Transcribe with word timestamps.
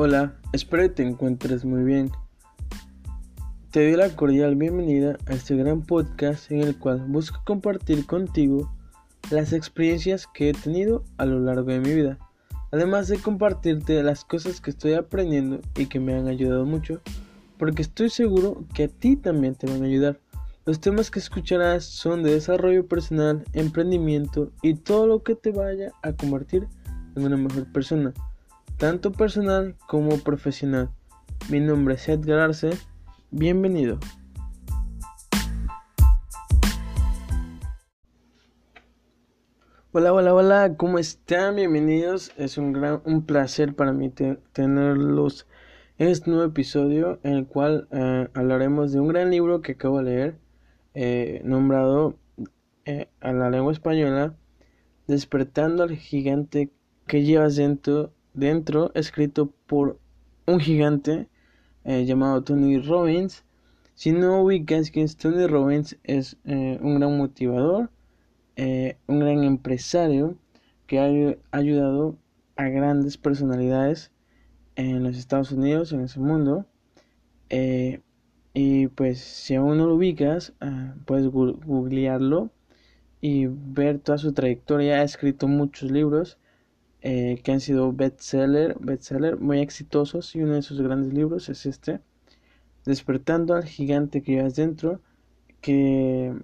Hola, 0.00 0.36
espero 0.52 0.84
que 0.84 0.90
te 0.90 1.02
encuentres 1.02 1.64
muy 1.64 1.82
bien. 1.82 2.12
Te 3.72 3.82
doy 3.82 3.96
la 3.96 4.14
cordial 4.14 4.54
bienvenida 4.54 5.18
a 5.26 5.32
este 5.32 5.56
gran 5.56 5.82
podcast 5.82 6.52
en 6.52 6.60
el 6.60 6.78
cual 6.78 7.04
busco 7.08 7.40
compartir 7.44 8.06
contigo 8.06 8.72
las 9.32 9.52
experiencias 9.52 10.28
que 10.32 10.50
he 10.50 10.52
tenido 10.52 11.02
a 11.16 11.26
lo 11.26 11.40
largo 11.40 11.72
de 11.72 11.80
mi 11.80 11.92
vida, 11.92 12.16
además 12.70 13.08
de 13.08 13.18
compartirte 13.18 14.00
las 14.04 14.24
cosas 14.24 14.60
que 14.60 14.70
estoy 14.70 14.92
aprendiendo 14.92 15.58
y 15.76 15.86
que 15.86 15.98
me 15.98 16.14
han 16.14 16.28
ayudado 16.28 16.64
mucho, 16.64 17.00
porque 17.58 17.82
estoy 17.82 18.08
seguro 18.08 18.66
que 18.74 18.84
a 18.84 18.88
ti 18.88 19.16
también 19.16 19.56
te 19.56 19.66
van 19.66 19.82
a 19.82 19.86
ayudar. 19.86 20.20
Los 20.64 20.78
temas 20.78 21.10
que 21.10 21.18
escucharás 21.18 21.84
son 21.84 22.22
de 22.22 22.34
desarrollo 22.34 22.86
personal, 22.86 23.42
emprendimiento 23.52 24.52
y 24.62 24.74
todo 24.74 25.08
lo 25.08 25.24
que 25.24 25.34
te 25.34 25.50
vaya 25.50 25.90
a 26.04 26.12
convertir 26.12 26.68
en 27.16 27.24
una 27.24 27.36
mejor 27.36 27.66
persona 27.72 28.14
tanto 28.78 29.10
personal 29.10 29.74
como 29.88 30.18
profesional. 30.18 30.88
Mi 31.50 31.58
nombre 31.58 31.94
es 31.94 32.08
Edgar 32.08 32.38
Arce, 32.38 32.70
bienvenido. 33.32 33.98
Hola, 39.90 40.12
hola, 40.12 40.32
hola, 40.32 40.76
¿cómo 40.76 41.00
están? 41.00 41.56
Bienvenidos. 41.56 42.32
Es 42.36 42.56
un 42.56 42.72
gran 42.72 43.02
un 43.04 43.26
placer 43.26 43.74
para 43.74 43.92
mí 43.92 44.12
tenerlos 44.52 45.48
en 45.98 46.08
este 46.08 46.30
nuevo 46.30 46.44
episodio 46.44 47.18
en 47.24 47.32
el 47.32 47.46
cual 47.48 47.88
eh, 47.90 48.28
hablaremos 48.32 48.92
de 48.92 49.00
un 49.00 49.08
gran 49.08 49.30
libro 49.30 49.60
que 49.60 49.72
acabo 49.72 49.98
de 49.98 50.04
leer, 50.04 50.38
eh, 50.94 51.40
nombrado 51.42 52.16
eh, 52.84 53.08
a 53.20 53.32
la 53.32 53.50
lengua 53.50 53.72
española, 53.72 54.36
Despertando 55.08 55.84
al 55.84 55.96
gigante 55.96 56.70
que 57.06 57.24
llevas 57.24 57.56
dentro 57.56 58.12
dentro, 58.38 58.92
escrito 58.94 59.52
por 59.66 59.98
un 60.46 60.60
gigante 60.60 61.28
eh, 61.84 62.04
llamado 62.04 62.42
Tony 62.42 62.78
Robbins. 62.78 63.44
Si 63.94 64.12
no 64.12 64.42
ubicas 64.42 64.90
es 64.94 65.16
Tony 65.16 65.46
Robbins, 65.46 65.98
es 66.04 66.36
eh, 66.44 66.78
un 66.80 66.98
gran 66.98 67.16
motivador, 67.16 67.90
eh, 68.56 68.96
un 69.06 69.20
gran 69.20 69.42
empresario 69.44 70.36
que 70.86 71.00
ha 71.00 71.56
ayudado 71.56 72.16
a 72.56 72.68
grandes 72.68 73.16
personalidades 73.18 74.10
en 74.76 75.02
los 75.02 75.18
Estados 75.18 75.52
Unidos, 75.52 75.92
en 75.92 76.00
ese 76.02 76.20
mundo. 76.20 76.66
y 78.54 78.88
pues 78.88 79.20
si 79.20 79.54
aún 79.54 79.78
no 79.78 79.86
lo 79.86 79.94
ubicas, 79.94 80.52
puedes 81.04 81.26
googlearlo 81.28 82.50
y 83.20 83.46
ver 83.46 83.98
toda 84.00 84.18
su 84.18 84.32
trayectoria. 84.32 84.96
Ha 85.00 85.02
escrito 85.02 85.48
muchos 85.48 85.90
libros 85.90 86.38
eh, 87.00 87.40
que 87.44 87.52
han 87.52 87.60
sido 87.60 87.92
bestseller, 87.92 88.76
bestseller 88.80 89.38
muy 89.38 89.60
exitosos 89.60 90.34
y 90.34 90.42
uno 90.42 90.54
de 90.54 90.62
sus 90.62 90.80
grandes 90.80 91.12
libros 91.14 91.48
es 91.48 91.66
este, 91.66 92.00
Despertando 92.84 93.54
al 93.54 93.64
gigante 93.64 94.22
que 94.22 94.32
llevas 94.32 94.56
dentro, 94.56 95.00
que 95.60 96.34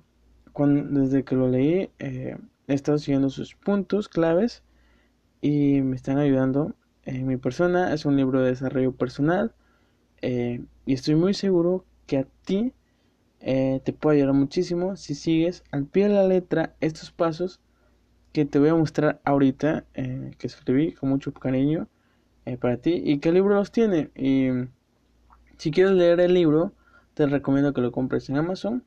cuando, 0.53 1.01
desde 1.01 1.25
que 1.25 1.35
lo 1.37 1.49
leí 1.49 1.91
eh, 1.99 2.37
he 2.69 2.75
estado 2.75 2.99
siguiendo 2.99 3.31
sus 3.31 3.55
puntos 3.55 4.09
claves 4.09 4.63
y 5.41 5.81
me 5.81 5.97
están 5.97 6.19
ayudando 6.19 6.75
en 7.05 7.27
mi 7.27 7.37
persona. 7.37 7.95
Es 7.95 8.05
un 8.05 8.17
libro 8.17 8.43
de 8.43 8.51
desarrollo 8.51 8.93
personal 8.93 9.55
eh, 10.23 10.63
y 10.87 10.93
estoy 10.93 11.15
muy 11.15 11.35
seguro 11.35 11.85
que 12.07 12.19
a 12.19 12.27
ti 12.45 12.73
te 13.41 13.93
puede 13.93 14.19
ayudar 14.19 14.35
muchísimo 14.35 14.97
si 14.97 15.15
sigues 15.15 15.65
al 15.71 15.85
pie 15.87 16.09
de 16.09 16.15
la 16.15 16.27
letra 16.27 16.75
estos 16.81 17.11
pasos 17.11 17.61
que 18.35 18.45
te 18.45 18.59
voy 18.59 18.69
a 18.69 18.75
mostrar 18.75 19.21
ahorita, 19.25 19.85
eh, 19.95 20.33
que 20.39 20.49
escribí 20.49 20.93
con 20.93 21.09
mucho 21.09 21.33
cariño 21.33 21.87
eh, 22.47 22.57
para 22.57 22.79
ti 22.79 23.01
y 23.05 23.21
qué 23.21 23.31
libro 23.31 23.55
los 23.55 23.71
tiene. 23.71 24.11
Y 24.17 24.49
si 25.57 25.71
quieres 25.71 25.93
leer 25.93 26.19
el 26.19 26.35
libro, 26.35 26.73
te 27.15 27.27
recomiendo 27.27 27.73
que 27.73 27.81
lo 27.81 27.93
compres 27.93 28.29
en 28.29 28.37
Amazon 28.37 28.83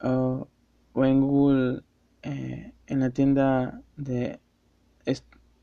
o 0.00 0.48
en 0.94 1.20
Google, 1.20 1.82
eh, 2.22 2.72
en 2.86 3.00
la 3.00 3.10
tienda 3.10 3.82
de, 3.98 4.40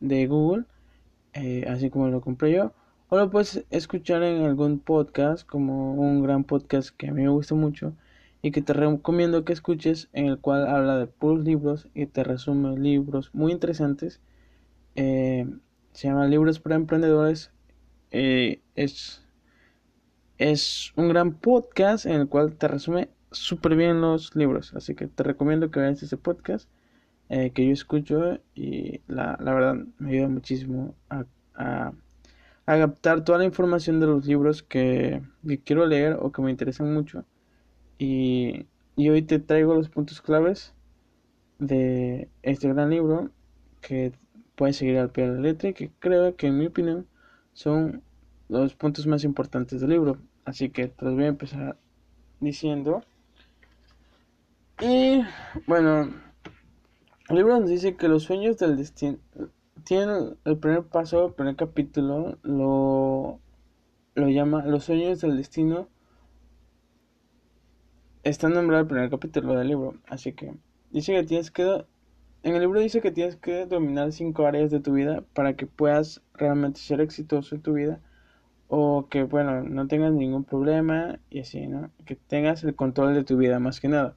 de 0.01 0.27
Google, 0.27 0.65
así 1.67 1.89
como 1.89 2.09
lo 2.09 2.21
compré 2.21 2.51
yo. 2.51 2.73
O 3.09 3.17
lo 3.17 3.31
puedes 3.31 3.65
escuchar 3.71 4.21
en 4.21 4.43
algún 4.43 4.77
podcast, 4.77 5.47
como 5.47 5.95
un 5.95 6.21
gran 6.21 6.43
podcast 6.43 6.95
que 6.95 7.07
a 7.07 7.11
mí 7.11 7.23
me 7.23 7.29
gusta 7.29 7.55
mucho, 7.55 7.95
y 8.45 8.51
que 8.51 8.61
te 8.61 8.73
recomiendo 8.73 9.43
que 9.43 9.53
escuches 9.53 10.07
en 10.13 10.27
el 10.27 10.37
cual 10.37 10.67
habla 10.67 10.99
de 10.99 11.07
puros 11.07 11.43
libros 11.43 11.87
y 11.95 12.05
te 12.05 12.23
resume 12.23 12.77
libros 12.77 13.33
muy 13.33 13.51
interesantes. 13.51 14.21
Eh, 14.93 15.47
se 15.93 16.09
llama 16.09 16.27
Libros 16.27 16.59
para 16.59 16.75
Emprendedores. 16.75 17.49
Eh, 18.11 18.61
es, 18.75 19.25
es 20.37 20.93
un 20.95 21.09
gran 21.09 21.33
podcast 21.33 22.05
en 22.05 22.21
el 22.21 22.27
cual 22.27 22.55
te 22.55 22.67
resume 22.67 23.09
súper 23.31 23.75
bien 23.75 23.99
los 23.99 24.35
libros. 24.35 24.75
Así 24.75 24.93
que 24.93 25.07
te 25.07 25.23
recomiendo 25.23 25.71
que 25.71 25.79
veas 25.79 26.03
ese 26.03 26.15
podcast 26.15 26.69
eh, 27.29 27.49
que 27.49 27.65
yo 27.65 27.73
escucho 27.73 28.41
y 28.53 29.01
la, 29.07 29.39
la, 29.41 29.55
verdad 29.55 29.75
me 29.97 30.11
ayuda 30.11 30.27
muchísimo 30.27 30.93
a, 31.09 31.25
a, 31.55 31.93
captar 32.67 33.23
toda 33.23 33.39
la 33.39 33.45
información 33.45 33.99
de 33.99 34.05
los 34.05 34.27
libros 34.27 34.61
que 34.61 35.23
quiero 35.63 35.87
leer 35.87 36.15
o 36.19 36.31
que 36.31 36.43
me 36.43 36.51
interesan 36.51 36.93
mucho 36.93 37.25
y, 37.97 38.67
hoy 38.97 39.21
te 39.21 39.39
traigo 39.39 39.75
los 39.75 39.89
puntos 39.89 40.21
claves 40.21 40.73
de 41.59 42.29
este 42.43 42.67
gran 42.69 42.89
libro 42.89 43.29
que 43.81 44.11
puedes 44.55 44.77
seguir 44.77 44.97
al 44.97 45.11
pie 45.11 45.29
de 45.29 45.35
la 45.35 45.41
letra 45.41 45.69
y 45.69 45.73
que 45.73 45.91
creo 45.99 46.35
que 46.35 46.47
en 46.47 46.57
mi 46.57 46.65
opinión 46.65 47.07
son 47.53 48.01
los 48.49 48.75
puntos 48.75 49.07
más 49.07 49.23
importantes 49.23 49.81
del 49.81 49.91
libro. 49.91 50.17
Así 50.43 50.69
que 50.69 50.87
te 50.87 51.05
los 51.05 51.15
voy 51.15 51.25
a 51.25 51.27
empezar 51.27 51.77
diciendo. 52.39 53.03
Y 54.81 55.21
bueno, 55.67 56.13
el 57.29 57.35
libro 57.35 57.59
nos 57.59 57.69
dice 57.69 57.95
que 57.95 58.07
los 58.07 58.23
sueños 58.23 58.57
del 58.57 58.75
destino 58.75 59.17
tienen 59.83 60.37
el 60.43 60.57
primer 60.57 60.83
paso, 60.83 61.27
el 61.27 61.33
primer 61.33 61.55
capítulo, 61.55 62.37
lo, 62.43 63.39
lo 64.15 64.29
llama 64.29 64.65
Los 64.65 64.85
sueños 64.85 65.21
del 65.21 65.37
destino 65.37 65.87
está 68.25 68.49
nombrado 68.49 68.81
el 68.81 68.87
primer 68.87 69.09
capítulo 69.09 69.53
del 69.55 69.67
libro, 69.67 69.95
así 70.07 70.33
que 70.33 70.51
dice 70.91 71.13
que 71.13 71.23
tienes 71.23 71.51
que 71.51 71.85
en 72.43 72.53
el 72.53 72.61
libro 72.61 72.79
dice 72.79 73.01
que 73.01 73.11
tienes 73.11 73.35
que 73.37 73.65
dominar 73.65 74.11
cinco 74.11 74.45
áreas 74.45 74.71
de 74.71 74.79
tu 74.79 74.93
vida 74.93 75.23
para 75.33 75.55
que 75.55 75.67
puedas 75.67 76.21
realmente 76.33 76.79
ser 76.79 77.01
exitoso 77.01 77.55
en 77.55 77.61
tu 77.61 77.73
vida 77.73 78.01
o 78.67 79.07
que 79.09 79.23
bueno 79.23 79.63
no 79.63 79.87
tengas 79.87 80.11
ningún 80.11 80.43
problema 80.43 81.19
y 81.29 81.41
así 81.41 81.67
no 81.67 81.91
que 82.05 82.15
tengas 82.15 82.63
el 82.63 82.75
control 82.75 83.13
de 83.13 83.23
tu 83.23 83.37
vida 83.37 83.59
más 83.59 83.79
que 83.79 83.89
nada. 83.89 84.15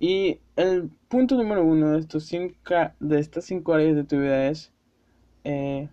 Y 0.00 0.40
el 0.56 0.90
punto 1.08 1.36
número 1.36 1.64
uno 1.64 1.92
de 1.92 2.00
estos 2.00 2.24
cinco 2.24 2.52
de 2.98 3.20
estas 3.20 3.44
cinco 3.44 3.74
áreas 3.74 3.94
de 3.94 4.04
tu 4.04 4.18
vida 4.18 4.48
es 4.48 4.72
eh, 5.44 5.88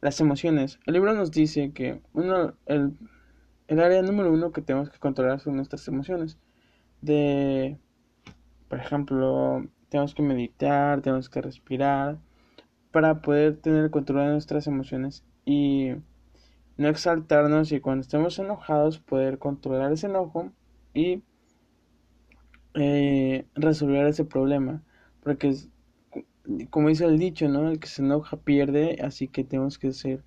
las 0.00 0.20
emociones. 0.20 0.78
El 0.86 0.94
libro 0.94 1.14
nos 1.14 1.32
dice 1.32 1.72
que 1.72 2.00
uno 2.12 2.54
el 2.66 2.92
el 3.66 3.80
área 3.80 4.02
número 4.02 4.32
uno 4.32 4.52
que 4.52 4.62
tenemos 4.62 4.90
que 4.90 4.98
controlar 4.98 5.40
son 5.40 5.56
nuestras 5.56 5.86
emociones. 5.88 6.38
De, 7.04 7.76
por 8.68 8.78
ejemplo, 8.78 9.66
tenemos 9.90 10.14
que 10.14 10.22
meditar, 10.22 11.02
tenemos 11.02 11.28
que 11.28 11.42
respirar 11.42 12.18
para 12.92 13.20
poder 13.20 13.56
tener 13.56 13.90
control 13.90 14.26
de 14.26 14.32
nuestras 14.32 14.66
emociones 14.66 15.22
y 15.44 15.90
no 16.78 16.88
exaltarnos 16.88 17.72
y 17.72 17.80
cuando 17.80 18.00
estemos 18.00 18.38
enojados 18.38 19.00
poder 19.00 19.38
controlar 19.38 19.92
ese 19.92 20.06
enojo 20.06 20.50
y 20.94 21.22
eh, 22.74 23.46
resolver 23.54 24.06
ese 24.06 24.24
problema. 24.24 24.82
Porque 25.22 25.54
como 26.70 26.88
dice 26.88 27.04
el 27.04 27.18
dicho, 27.18 27.48
¿no? 27.48 27.70
El 27.70 27.78
que 27.78 27.88
se 27.88 28.02
enoja 28.02 28.36
pierde, 28.36 28.98
así 29.02 29.28
que 29.28 29.44
tenemos 29.44 29.78
que 29.78 29.92
ser 29.92 30.24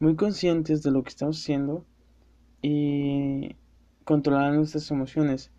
muy 0.00 0.16
conscientes 0.16 0.82
de 0.82 0.90
lo 0.90 1.02
que 1.02 1.10
estamos 1.10 1.40
haciendo 1.40 1.84
y 2.62 3.56
controlar 4.04 4.54
nuestras 4.54 4.90
emociones. 4.90 5.50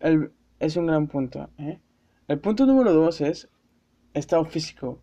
El, 0.00 0.32
es 0.58 0.76
un 0.76 0.86
gran 0.86 1.06
punto. 1.08 1.48
¿eh? 1.58 1.80
El 2.28 2.38
punto 2.40 2.66
número 2.66 2.92
dos 2.92 3.20
es 3.20 3.48
estado 4.14 4.44
físico. 4.44 5.00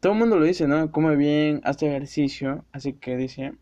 Todo 0.00 0.12
el 0.12 0.18
mundo 0.18 0.38
lo 0.38 0.44
dice, 0.44 0.66
¿no? 0.68 0.90
Come 0.92 1.16
bien, 1.16 1.60
hace 1.64 1.88
ejercicio. 1.88 2.64
Así 2.72 2.94
que 2.94 3.16
dice, 3.16 3.54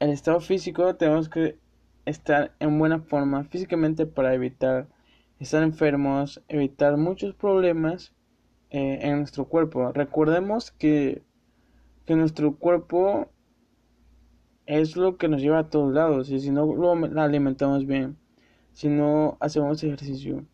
el 0.00 0.10
estado 0.10 0.40
físico 0.40 0.96
tenemos 0.96 1.28
que 1.28 1.58
estar 2.04 2.54
en 2.60 2.78
buena 2.78 3.00
forma 3.00 3.44
físicamente 3.44 4.06
para 4.06 4.34
evitar 4.34 4.88
estar 5.38 5.62
enfermos, 5.62 6.42
evitar 6.48 6.96
muchos 6.96 7.34
problemas 7.34 8.14
eh, 8.70 8.98
en 9.02 9.18
nuestro 9.18 9.46
cuerpo. 9.46 9.92
Recordemos 9.92 10.70
que, 10.70 11.22
que 12.04 12.16
nuestro 12.16 12.56
cuerpo 12.56 13.30
es 14.66 14.96
lo 14.96 15.16
que 15.16 15.28
nos 15.28 15.40
lleva 15.40 15.60
a 15.60 15.70
todos 15.70 15.92
lados. 15.92 16.30
Y 16.30 16.40
si 16.40 16.50
no 16.50 16.66
lo 16.66 16.92
alimentamos 17.20 17.86
bien, 17.86 18.16
si 18.76 18.90
no 18.90 19.38
hacemos 19.40 19.82
ejercicio, 19.82 20.44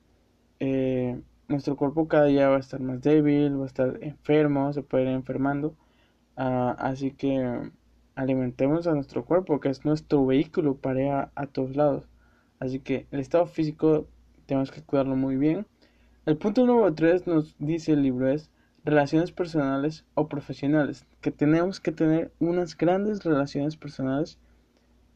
eh, 0.60 1.20
nuestro 1.48 1.76
cuerpo 1.76 2.06
cada 2.06 2.26
día 2.26 2.48
va 2.48 2.56
a 2.56 2.60
estar 2.60 2.78
más 2.78 3.02
débil, 3.02 3.58
va 3.58 3.64
a 3.64 3.66
estar 3.66 3.98
enfermo, 4.00 4.72
se 4.72 4.82
puede 4.84 5.06
ir 5.06 5.08
enfermando. 5.10 5.74
Ah, 6.36 6.76
así 6.78 7.10
que 7.10 7.72
alimentemos 8.14 8.86
a 8.86 8.94
nuestro 8.94 9.24
cuerpo, 9.24 9.58
que 9.58 9.70
es 9.70 9.84
nuestro 9.84 10.24
vehículo 10.24 10.76
para 10.76 11.02
ir 11.02 11.10
a, 11.34 11.46
todos 11.48 11.74
lados. 11.74 12.08
Así 12.60 12.78
que 12.78 13.08
el 13.10 13.18
estado 13.18 13.46
físico 13.46 14.06
tenemos 14.46 14.70
que 14.70 14.82
cuidarlo 14.82 15.16
muy 15.16 15.36
bien. 15.36 15.66
El 16.24 16.36
punto 16.36 16.64
número 16.64 16.94
3 16.94 17.26
nos 17.26 17.56
dice 17.58 17.90
el 17.90 18.02
libro 18.04 18.28
es 18.28 18.50
relaciones 18.84 19.32
personales 19.32 20.04
o 20.14 20.28
profesionales, 20.28 21.06
que 21.20 21.32
tenemos 21.32 21.80
que 21.80 21.90
tener 21.90 22.30
unas 22.38 22.76
grandes 22.76 23.24
relaciones 23.24 23.76
personales 23.76 24.38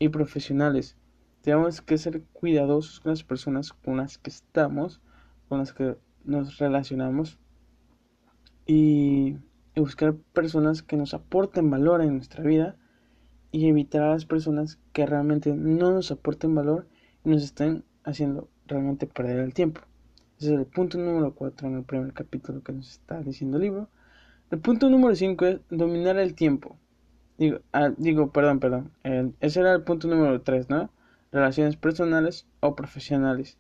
y 0.00 0.08
profesionales. 0.08 0.96
Tenemos 1.46 1.80
que 1.80 1.96
ser 1.96 2.24
cuidadosos 2.32 2.98
con 2.98 3.12
las 3.12 3.22
personas 3.22 3.72
con 3.72 3.98
las 3.98 4.18
que 4.18 4.30
estamos, 4.30 5.00
con 5.48 5.60
las 5.60 5.72
que 5.72 5.96
nos 6.24 6.58
relacionamos 6.58 7.38
y, 8.66 9.36
buscar 9.76 10.16
personas 10.32 10.82
que 10.82 10.96
nos 10.96 11.14
aporten 11.14 11.70
valor 11.70 12.02
en 12.02 12.14
nuestra 12.14 12.42
vida 12.42 12.74
y 13.52 13.68
evitar 13.68 14.02
a 14.02 14.10
las 14.10 14.24
personas 14.24 14.80
que 14.92 15.06
realmente 15.06 15.54
no 15.54 15.92
nos 15.92 16.10
aporten 16.10 16.52
valor 16.52 16.88
y 17.24 17.28
nos 17.28 17.44
estén 17.44 17.84
haciendo 18.02 18.48
realmente 18.66 19.06
perder 19.06 19.38
el 19.38 19.54
tiempo. 19.54 19.82
Ese 20.40 20.52
es 20.52 20.58
el 20.58 20.66
punto 20.66 20.98
número 20.98 21.32
4 21.32 21.68
en 21.68 21.76
el 21.76 21.84
primer 21.84 22.12
capítulo 22.12 22.60
que 22.64 22.72
nos 22.72 22.90
está 22.90 23.20
diciendo 23.20 23.58
el 23.58 23.62
libro. 23.62 23.88
El 24.50 24.58
punto 24.58 24.90
número 24.90 25.14
5 25.14 25.46
es 25.46 25.60
dominar 25.70 26.18
el 26.18 26.34
tiempo. 26.34 26.76
Digo, 27.38 27.60
ah, 27.72 27.92
digo 27.96 28.32
perdón, 28.32 28.58
perdón. 28.58 28.90
ese 29.38 29.60
era 29.60 29.74
el 29.74 29.84
punto 29.84 30.08
número 30.08 30.42
3, 30.42 30.70
¿no? 30.70 30.90
Relaciones 31.36 31.76
personales 31.76 32.46
o 32.60 32.74
profesionales. 32.74 33.58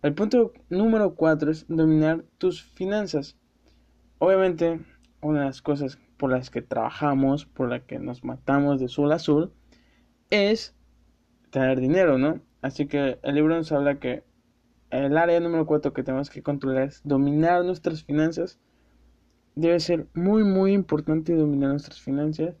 El 0.00 0.14
punto 0.14 0.52
número 0.70 1.16
4 1.16 1.50
es 1.50 1.66
dominar 1.66 2.24
tus 2.38 2.62
finanzas. 2.62 3.36
Obviamente, 4.18 4.78
una 5.22 5.40
de 5.40 5.46
las 5.46 5.60
cosas 5.60 5.98
por 6.18 6.30
las 6.30 6.50
que 6.50 6.62
trabajamos, 6.62 7.44
por 7.44 7.68
las 7.68 7.82
que 7.82 7.98
nos 7.98 8.22
matamos 8.22 8.78
de 8.78 8.86
sol 8.86 9.10
a 9.10 9.18
sol, 9.18 9.52
es 10.30 10.76
tener 11.50 11.80
dinero, 11.80 12.16
¿no? 12.16 12.40
Así 12.62 12.86
que 12.86 13.18
el 13.20 13.34
libro 13.34 13.56
nos 13.56 13.72
habla 13.72 13.98
que 13.98 14.22
el 14.90 15.18
área 15.18 15.40
número 15.40 15.66
4 15.66 15.92
que 15.92 16.04
tenemos 16.04 16.30
que 16.30 16.44
controlar 16.44 16.84
es 16.84 17.00
dominar 17.02 17.64
nuestras 17.64 18.04
finanzas. 18.04 18.60
Debe 19.56 19.80
ser 19.80 20.06
muy, 20.14 20.44
muy 20.44 20.74
importante 20.74 21.34
dominar 21.34 21.70
nuestras 21.70 22.00
finanzas. 22.00 22.54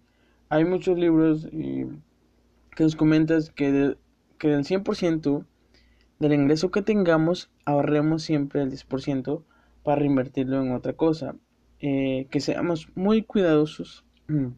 Hay 0.48 0.64
muchos 0.64 0.98
libros 0.98 1.46
y 1.52 1.84
que 2.74 2.82
nos 2.82 2.96
comentas 2.96 3.52
que, 3.52 3.96
que 4.38 4.48
del 4.48 4.64
100% 4.64 5.44
del 6.18 6.32
ingreso 6.32 6.70
que 6.70 6.82
tengamos 6.82 7.50
ahorremos 7.64 8.22
siempre 8.22 8.62
el 8.62 8.70
10% 8.70 9.42
para 9.82 10.00
reinvertirlo 10.00 10.62
en 10.62 10.72
otra 10.72 10.94
cosa. 10.94 11.36
Eh, 11.78 12.26
que 12.30 12.40
seamos 12.40 12.88
muy 12.94 13.22
cuidadosos 13.22 14.04
en 14.28 14.54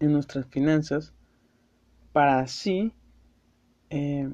nuestras 0.00 0.46
finanzas 0.46 1.14
para 2.12 2.40
así 2.40 2.92
eh, 3.88 4.28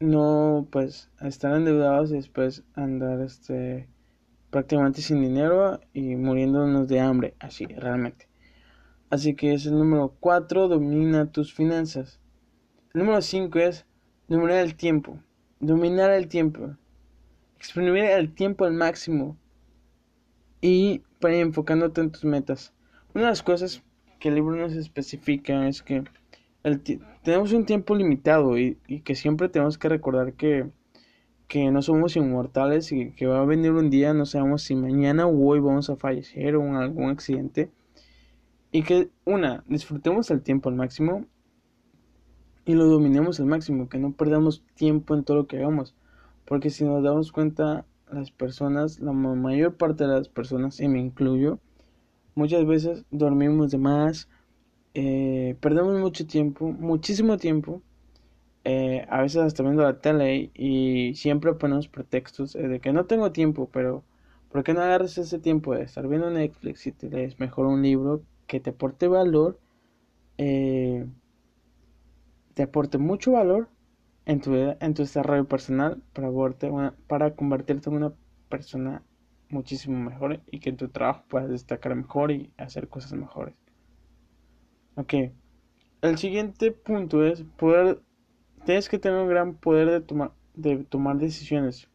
no 0.00 0.66
pues 0.72 1.08
estar 1.20 1.54
endeudados 1.54 2.10
y 2.10 2.14
después 2.14 2.64
andar 2.74 3.20
este 3.20 3.88
prácticamente 4.50 5.02
sin 5.02 5.22
dinero 5.22 5.80
y 5.92 6.16
muriéndonos 6.16 6.88
de 6.88 6.98
hambre 6.98 7.34
así 7.38 7.66
realmente 7.66 8.28
así 9.08 9.34
que 9.36 9.54
es 9.54 9.66
el 9.66 9.78
número 9.78 10.16
4 10.18 10.66
domina 10.66 11.30
tus 11.30 11.54
finanzas 11.54 12.18
número 12.94 13.22
5 13.22 13.58
es 13.58 13.86
dominar 14.28 14.58
el 14.58 14.74
tiempo. 14.74 15.18
Dominar 15.60 16.10
el 16.10 16.28
tiempo. 16.28 16.76
Exprimir 17.56 18.04
el 18.04 18.34
tiempo 18.34 18.64
al 18.64 18.74
máximo. 18.74 19.36
Y 20.60 21.02
para 21.20 21.36
enfocándote 21.36 22.00
en 22.00 22.10
tus 22.10 22.24
metas. 22.24 22.72
Una 23.14 23.24
de 23.24 23.30
las 23.30 23.42
cosas 23.42 23.82
que 24.20 24.28
el 24.28 24.36
libro 24.36 24.56
nos 24.56 24.72
especifica 24.74 25.66
es 25.68 25.82
que 25.82 26.04
tenemos 27.22 27.52
un 27.52 27.66
tiempo 27.66 27.94
limitado 27.94 28.56
y, 28.58 28.76
que 29.04 29.14
siempre 29.14 29.48
tenemos 29.48 29.78
que 29.78 29.88
recordar 29.88 30.34
que, 30.34 30.70
que 31.48 31.70
no 31.70 31.82
somos 31.82 32.16
inmortales 32.16 32.92
y 32.92 33.10
que 33.12 33.26
va 33.26 33.40
a 33.40 33.44
venir 33.44 33.72
un 33.72 33.90
día, 33.90 34.14
no 34.14 34.26
sabemos 34.26 34.62
si 34.62 34.76
mañana 34.76 35.26
o 35.26 35.46
hoy 35.46 35.58
vamos 35.58 35.90
a 35.90 35.96
fallecer 35.96 36.54
o 36.56 36.62
en 36.62 36.76
algún 36.76 37.10
accidente. 37.10 37.70
Y 38.70 38.84
que, 38.84 39.10
una, 39.24 39.64
disfrutemos 39.66 40.30
el 40.30 40.42
tiempo 40.42 40.68
al 40.68 40.76
máximo 40.76 41.26
y 42.64 42.74
lo 42.74 42.86
dominemos 42.86 43.40
al 43.40 43.46
máximo, 43.46 43.88
que 43.88 43.98
no 43.98 44.12
perdamos 44.12 44.62
tiempo 44.74 45.14
en 45.14 45.24
todo 45.24 45.38
lo 45.38 45.46
que 45.46 45.58
hagamos. 45.58 45.94
Porque 46.44 46.70
si 46.70 46.84
nos 46.84 47.02
damos 47.02 47.32
cuenta, 47.32 47.84
las 48.10 48.30
personas, 48.30 49.00
la 49.00 49.12
mayor 49.12 49.76
parte 49.76 50.04
de 50.04 50.10
las 50.10 50.28
personas, 50.28 50.80
y 50.80 50.88
me 50.88 51.00
incluyo, 51.00 51.58
muchas 52.34 52.66
veces 52.66 53.04
dormimos 53.10 53.70
de 53.70 53.78
más, 53.78 54.28
eh, 54.94 55.56
perdemos 55.60 55.98
mucho 56.00 56.26
tiempo, 56.26 56.70
muchísimo 56.70 57.38
tiempo, 57.38 57.82
eh, 58.64 59.06
a 59.08 59.22
veces 59.22 59.42
hasta 59.42 59.62
viendo 59.62 59.82
la 59.82 59.98
tele 60.00 60.50
y 60.54 61.14
siempre 61.14 61.52
ponemos 61.54 61.88
pretextos 61.88 62.54
eh, 62.54 62.68
de 62.68 62.80
que 62.80 62.92
no 62.92 63.06
tengo 63.06 63.32
tiempo, 63.32 63.68
pero 63.72 64.04
¿por 64.50 64.62
qué 64.62 64.72
no 64.74 64.82
agarras 64.82 65.18
ese 65.18 65.38
tiempo 65.38 65.74
de 65.74 65.82
estar 65.82 66.06
viendo 66.06 66.30
Netflix 66.30 66.86
y 66.86 66.92
te 66.92 67.08
lees 67.08 67.40
mejor 67.40 67.66
un 67.66 67.82
libro 67.82 68.22
que 68.46 68.60
te 68.60 68.70
aporte 68.70 69.08
valor, 69.08 69.58
te 72.54 72.64
aporte 72.64 72.98
mucho 72.98 73.32
valor 73.32 73.68
en 74.26 74.40
tu 74.40 74.54
en 74.54 74.94
tu 74.94 75.02
desarrollo 75.02 75.46
personal 75.46 76.02
para, 76.12 76.94
para 77.06 77.34
convertirte 77.34 77.90
en 77.90 77.96
una 77.96 78.12
persona 78.48 79.02
muchísimo 79.52 79.98
mejor 79.98 80.40
y 80.50 80.60
que 80.60 80.70
en 80.70 80.76
tu 80.76 80.88
trabajo 80.88 81.24
puedas 81.28 81.48
destacar 81.48 81.94
mejor 81.94 82.32
y 82.32 82.52
hacer 82.56 82.88
cosas 82.88 83.12
mejores? 83.12 83.54
Ok. 84.96 85.14
El 86.02 86.18
siguiente 86.18 86.72
punto 86.72 87.24
es 87.24 87.44
poder. 87.56 88.02
Tienes 88.64 88.88
que 88.88 88.98
tener 88.98 89.20
un 89.20 89.28
gran 89.28 89.54
poder 89.54 89.90
de, 89.90 90.00
tomar 90.00 90.32
de 90.54 90.84
tomar 90.84 91.18
decisiones. 91.18 91.88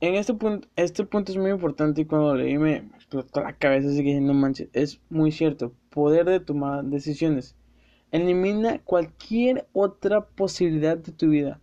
En 0.00 0.14
este 0.14 0.34
punto, 0.34 0.68
este 0.74 1.04
punto 1.04 1.30
es 1.30 1.38
muy 1.38 1.50
importante 1.50 2.00
y 2.00 2.04
cuando 2.06 2.34
leí 2.34 2.58
me 2.58 2.76
explotó 2.76 3.40
la 3.40 3.52
cabeza, 3.52 3.88
así 3.88 4.02
que 4.02 4.20
no 4.20 4.34
manches, 4.34 4.68
es 4.72 5.00
muy 5.10 5.30
cierto. 5.30 5.74
Poder 5.90 6.26
de 6.26 6.40
tomar 6.40 6.84
decisiones. 6.84 7.56
Elimina 8.12 8.78
cualquier 8.78 9.66
otra 9.72 10.24
posibilidad 10.26 10.96
de 10.96 11.12
tu 11.12 11.30
vida. 11.30 11.60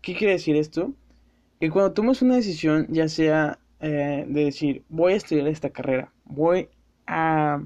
¿Qué 0.00 0.14
quiere 0.14 0.34
decir 0.34 0.56
esto? 0.56 0.94
Que 1.60 1.70
cuando 1.70 1.92
tomas 1.92 2.22
una 2.22 2.36
decisión, 2.36 2.86
ya 2.88 3.08
sea 3.08 3.58
eh, 3.80 4.24
de 4.26 4.44
decir, 4.44 4.84
voy 4.88 5.12
a 5.12 5.16
estudiar 5.16 5.48
esta 5.48 5.70
carrera, 5.70 6.12
voy 6.24 6.68
a 7.06 7.62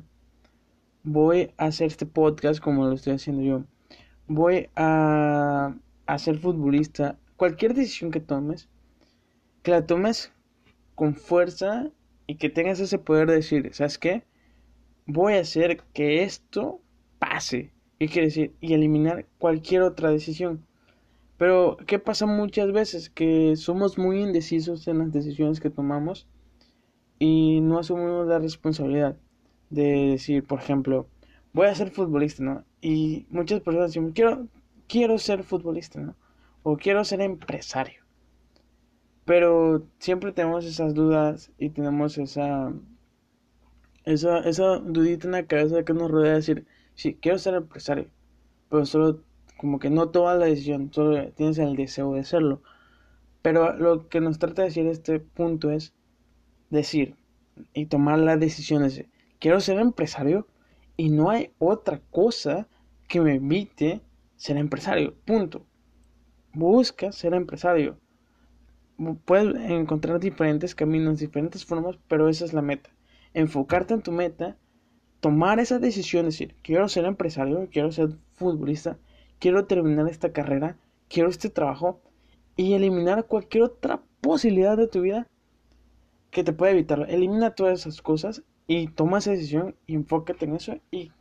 voy 1.04 1.52
a 1.56 1.66
hacer 1.66 1.88
este 1.88 2.06
podcast 2.06 2.60
como 2.60 2.86
lo 2.86 2.94
estoy 2.94 3.14
haciendo 3.14 3.42
yo. 3.42 3.64
Voy 4.26 4.68
a, 4.76 5.74
a 6.06 6.18
ser 6.18 6.38
futbolista. 6.38 7.18
Cualquier 7.36 7.74
decisión 7.74 8.10
que 8.10 8.20
tomes, 8.20 8.68
que 9.62 9.72
la 9.72 9.86
tomes 9.86 10.32
con 10.94 11.14
fuerza 11.14 11.90
y 12.26 12.36
que 12.36 12.48
tengas 12.48 12.80
ese 12.80 12.98
poder 12.98 13.28
de 13.28 13.34
decir, 13.34 13.68
¿sabes 13.74 13.98
qué? 13.98 14.24
Voy 15.06 15.34
a 15.34 15.40
hacer 15.40 15.82
que 15.92 16.22
esto 16.22 16.80
pase. 17.18 17.72
¿Qué 18.02 18.08
quiere 18.08 18.26
decir? 18.26 18.52
Y 18.60 18.74
eliminar 18.74 19.26
cualquier 19.38 19.82
otra 19.82 20.10
decisión. 20.10 20.66
Pero, 21.38 21.76
¿qué 21.86 22.00
pasa 22.00 22.26
muchas 22.26 22.72
veces? 22.72 23.10
Que 23.10 23.54
somos 23.54 23.96
muy 23.96 24.20
indecisos 24.20 24.88
en 24.88 24.98
las 24.98 25.12
decisiones 25.12 25.60
que 25.60 25.70
tomamos 25.70 26.26
y 27.20 27.60
no 27.60 27.78
asumimos 27.78 28.26
la 28.26 28.40
responsabilidad 28.40 29.16
de 29.70 30.08
decir, 30.10 30.44
por 30.44 30.58
ejemplo, 30.58 31.06
voy 31.52 31.68
a 31.68 31.76
ser 31.76 31.92
futbolista, 31.92 32.42
¿no? 32.42 32.64
Y 32.80 33.26
muchas 33.30 33.60
personas 33.60 33.92
dicen, 33.92 34.10
quiero, 34.10 34.48
quiero 34.88 35.16
ser 35.18 35.44
futbolista, 35.44 36.00
¿no? 36.00 36.16
O 36.64 36.76
quiero 36.78 37.04
ser 37.04 37.20
empresario. 37.20 38.02
Pero 39.24 39.86
siempre 40.00 40.32
tenemos 40.32 40.64
esas 40.64 40.92
dudas 40.92 41.52
y 41.56 41.70
tenemos 41.70 42.18
esa, 42.18 42.72
esa, 44.04 44.40
esa 44.40 44.78
dudita 44.78 45.28
en 45.28 45.32
la 45.34 45.46
cabeza 45.46 45.84
que 45.84 45.94
nos 45.94 46.10
rodea 46.10 46.30
de 46.30 46.36
decir, 46.38 46.66
sí, 46.94 47.14
quiero 47.14 47.38
ser 47.38 47.54
empresario. 47.54 48.08
Pero 48.68 48.86
solo 48.86 49.22
como 49.56 49.78
que 49.78 49.90
no 49.90 50.08
tomas 50.10 50.38
la 50.38 50.46
decisión, 50.46 50.92
solo 50.92 51.30
tienes 51.32 51.58
el 51.58 51.76
deseo 51.76 52.14
de 52.14 52.24
serlo. 52.24 52.62
Pero 53.42 53.76
lo 53.76 54.08
que 54.08 54.20
nos 54.20 54.38
trata 54.38 54.62
de 54.62 54.68
decir 54.68 54.86
este 54.86 55.20
punto 55.20 55.70
es 55.70 55.94
decir 56.70 57.16
y 57.74 57.86
tomar 57.86 58.18
la 58.18 58.36
decisión 58.36 58.82
de 58.82 59.08
quiero 59.38 59.60
ser 59.60 59.78
empresario 59.78 60.46
y 60.96 61.10
no 61.10 61.30
hay 61.30 61.52
otra 61.58 62.00
cosa 62.10 62.68
que 63.08 63.20
me 63.20 63.34
evite 63.34 64.00
ser 64.36 64.56
empresario. 64.56 65.14
Punto. 65.24 65.66
Busca 66.54 67.12
ser 67.12 67.34
empresario. 67.34 67.98
Puedes 69.24 69.54
encontrar 69.70 70.20
diferentes 70.20 70.74
caminos, 70.74 71.18
diferentes 71.18 71.64
formas, 71.64 71.96
pero 72.08 72.28
esa 72.28 72.44
es 72.44 72.52
la 72.52 72.62
meta. 72.62 72.90
Enfocarte 73.34 73.94
en 73.94 74.02
tu 74.02 74.12
meta, 74.12 74.56
tomar 75.22 75.60
esa 75.60 75.78
decisión, 75.78 76.26
decir, 76.26 76.56
quiero 76.62 76.88
ser 76.88 77.04
empresario, 77.04 77.68
quiero 77.70 77.92
ser 77.92 78.18
futbolista, 78.32 78.98
quiero 79.38 79.66
terminar 79.66 80.08
esta 80.08 80.32
carrera, 80.32 80.76
quiero 81.08 81.28
este 81.28 81.48
trabajo 81.48 82.02
y 82.56 82.72
eliminar 82.72 83.26
cualquier 83.26 83.62
otra 83.62 84.02
posibilidad 84.20 84.76
de 84.76 84.88
tu 84.88 85.02
vida 85.02 85.28
que 86.32 86.42
te 86.42 86.52
pueda 86.52 86.72
evitarlo. 86.72 87.06
Elimina 87.06 87.54
todas 87.54 87.78
esas 87.78 88.02
cosas 88.02 88.42
y 88.66 88.88
toma 88.88 89.18
esa 89.18 89.30
decisión 89.30 89.76
y 89.86 89.94
enfócate 89.94 90.44
en 90.44 90.56
eso 90.56 90.80
y 90.90 91.12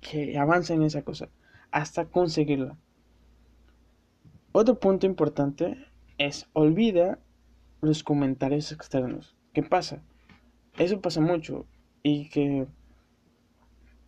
que 0.00 0.38
avanza 0.38 0.72
en 0.72 0.82
esa 0.82 1.02
cosa 1.02 1.28
hasta 1.70 2.06
conseguirla. 2.06 2.78
Otro 4.52 4.80
punto 4.80 5.04
importante 5.04 5.76
es 6.16 6.48
olvida 6.54 7.18
los 7.82 8.02
comentarios 8.04 8.72
externos. 8.72 9.36
¿Qué 9.52 9.62
pasa? 9.62 10.02
Eso 10.78 11.02
pasa 11.02 11.20
mucho 11.20 11.66
y 12.02 12.30
que 12.30 12.66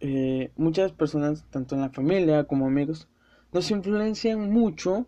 eh, 0.04 0.50
muchas 0.56 0.90
personas, 0.90 1.44
tanto 1.50 1.76
en 1.76 1.80
la 1.80 1.90
familia 1.90 2.44
como 2.44 2.66
amigos, 2.66 3.08
nos 3.52 3.70
influencian 3.70 4.50
mucho 4.50 5.06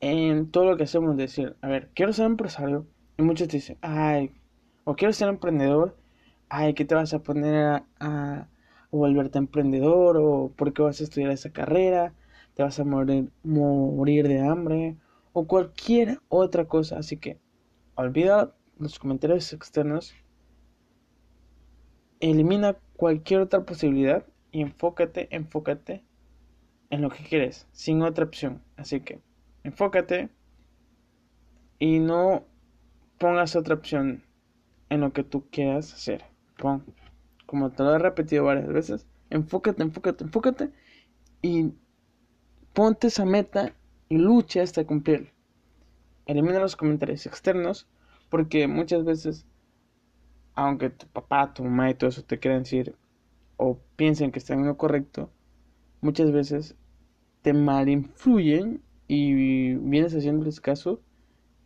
en 0.00 0.48
todo 0.52 0.64
lo 0.64 0.76
que 0.76 0.84
hacemos. 0.84 1.16
Decir, 1.16 1.56
a 1.60 1.66
ver, 1.66 1.90
quiero 1.94 2.12
ser 2.12 2.26
empresario. 2.26 2.86
Y 3.18 3.22
muchos 3.22 3.48
te 3.48 3.56
dicen, 3.56 3.78
ay, 3.82 4.30
o 4.84 4.94
quiero 4.94 5.12
ser 5.12 5.28
emprendedor. 5.28 5.96
Ay, 6.48 6.74
¿qué 6.74 6.84
te 6.84 6.94
vas 6.94 7.12
a 7.14 7.22
poner 7.22 7.54
a, 7.56 7.86
a 7.98 8.48
volverte 8.92 9.38
emprendedor? 9.38 10.16
¿O 10.18 10.52
por 10.56 10.72
qué 10.72 10.82
vas 10.82 11.00
a 11.00 11.04
estudiar 11.04 11.32
esa 11.32 11.50
carrera? 11.50 12.14
¿Te 12.54 12.62
vas 12.62 12.78
a 12.78 12.84
morir, 12.84 13.28
morir 13.42 14.28
de 14.28 14.40
hambre? 14.40 14.98
O 15.32 15.48
cualquier 15.48 16.20
otra 16.28 16.66
cosa. 16.66 16.98
Así 16.98 17.16
que 17.16 17.40
olvida 17.96 18.54
los 18.78 19.00
comentarios 19.00 19.52
externos. 19.52 20.14
Elimina 22.20 22.76
cualquier 23.02 23.40
otra 23.40 23.64
posibilidad 23.64 24.24
y 24.52 24.60
enfócate, 24.60 25.26
enfócate 25.34 26.04
en 26.88 27.02
lo 27.02 27.10
que 27.10 27.24
quieres, 27.24 27.66
sin 27.72 28.00
otra 28.00 28.24
opción. 28.24 28.62
Así 28.76 29.00
que 29.00 29.20
enfócate 29.64 30.28
y 31.80 31.98
no 31.98 32.44
pongas 33.18 33.56
otra 33.56 33.74
opción 33.74 34.22
en 34.88 35.00
lo 35.00 35.12
que 35.12 35.24
tú 35.24 35.48
quieras 35.50 35.92
hacer. 35.92 36.22
Pon, 36.56 36.84
como 37.44 37.72
te 37.72 37.82
lo 37.82 37.92
he 37.92 37.98
repetido 37.98 38.44
varias 38.44 38.68
veces, 38.68 39.08
enfócate, 39.30 39.82
enfócate, 39.82 40.22
enfócate 40.22 40.70
y 41.42 41.72
ponte 42.72 43.08
esa 43.08 43.24
meta 43.24 43.74
y 44.10 44.18
lucha 44.18 44.62
hasta 44.62 44.86
cumplirla. 44.86 45.32
Elimina 46.26 46.60
los 46.60 46.76
comentarios 46.76 47.26
externos 47.26 47.88
porque 48.30 48.68
muchas 48.68 49.04
veces, 49.04 49.44
aunque 50.54 50.90
tu 50.90 51.06
papá, 51.06 51.54
tu 51.54 51.64
mamá 51.64 51.90
y 51.90 51.94
todo 51.94 52.10
eso 52.10 52.22
te 52.22 52.38
quieran 52.38 52.62
decir 52.62 52.94
o 53.56 53.78
piensen 53.96 54.32
que 54.32 54.38
están 54.38 54.60
en 54.60 54.66
lo 54.66 54.76
correcto, 54.76 55.30
muchas 56.00 56.32
veces 56.32 56.76
te 57.42 57.52
malinfluyen 57.52 58.82
y 59.08 59.74
vienes 59.74 60.14
haciéndoles 60.14 60.60
caso 60.60 61.00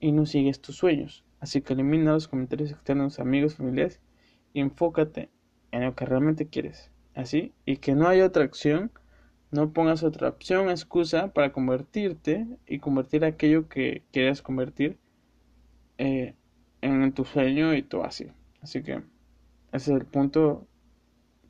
y 0.00 0.12
no 0.12 0.26
sigues 0.26 0.61
tus 0.61 0.76
sueños. 0.76 1.25
Así 1.40 1.61
que 1.61 1.75
elimina 1.75 2.12
los 2.12 2.28
comentarios 2.28 2.71
externos, 2.71 3.19
amigos, 3.19 3.57
familiares 3.57 4.00
y 4.52 4.61
enfócate 4.61 5.31
en 5.71 5.85
lo 5.85 5.95
que 5.95 6.07
realmente 6.07 6.49
quieres. 6.49 6.90
Así, 7.14 7.52
y 7.64 7.78
que 7.78 7.95
no 7.95 8.09
hay 8.09 8.21
otra 8.21 8.45
acción, 8.45 8.90
no 9.50 9.73
pongas 9.73 10.02
otra 10.02 10.28
opción, 10.28 10.69
excusa 10.69 11.33
para 11.33 11.52
convertirte 11.52 12.47
y 12.66 12.78
convertir 12.78 13.25
aquello 13.25 13.69
que 13.69 14.02
quieras 14.12 14.43
convertir 14.43 14.99
eh, 15.99 16.35
en 16.83 17.12
tu 17.12 17.25
sueño 17.25 17.75
y 17.75 17.83
todo 17.83 18.05
así. 18.05 18.26
Así 18.66 18.82
que 18.82 18.94
ese 18.94 19.04
es 19.70 19.88
el 20.00 20.06
punto 20.06 20.66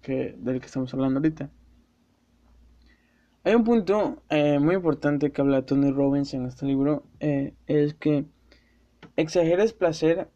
que, 0.02 0.36
del 0.36 0.60
que 0.60 0.66
estamos 0.66 0.92
hablando 0.92 1.18
ahorita. 1.18 1.48
Hay 3.42 3.54
un 3.54 3.64
punto 3.64 4.22
eh, 4.28 4.58
muy 4.58 4.74
importante 4.74 5.32
que 5.32 5.40
habla 5.40 5.64
Tony 5.64 5.90
Robbins 5.92 6.34
en 6.34 6.44
este 6.44 6.66
libro, 6.66 7.04
eh, 7.20 7.54
es 7.66 7.94
que 7.94 8.26
exageres 9.16 9.72
placer 9.72 10.28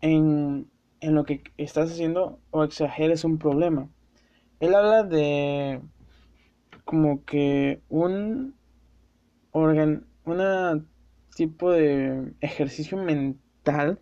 en, 0.00 0.70
en 1.00 1.14
lo 1.14 1.26
que 1.26 1.42
estás 1.58 1.90
haciendo 1.90 2.40
o 2.50 2.64
exageres 2.64 3.24
un 3.24 3.36
problema. 3.36 3.90
Él 4.58 4.74
habla 4.74 5.02
de 5.02 5.82
como 6.86 7.26
que 7.26 7.82
un 7.90 8.54
tipo 11.36 11.70
de 11.70 12.32
ejercicio 12.40 12.96
mental, 12.96 14.00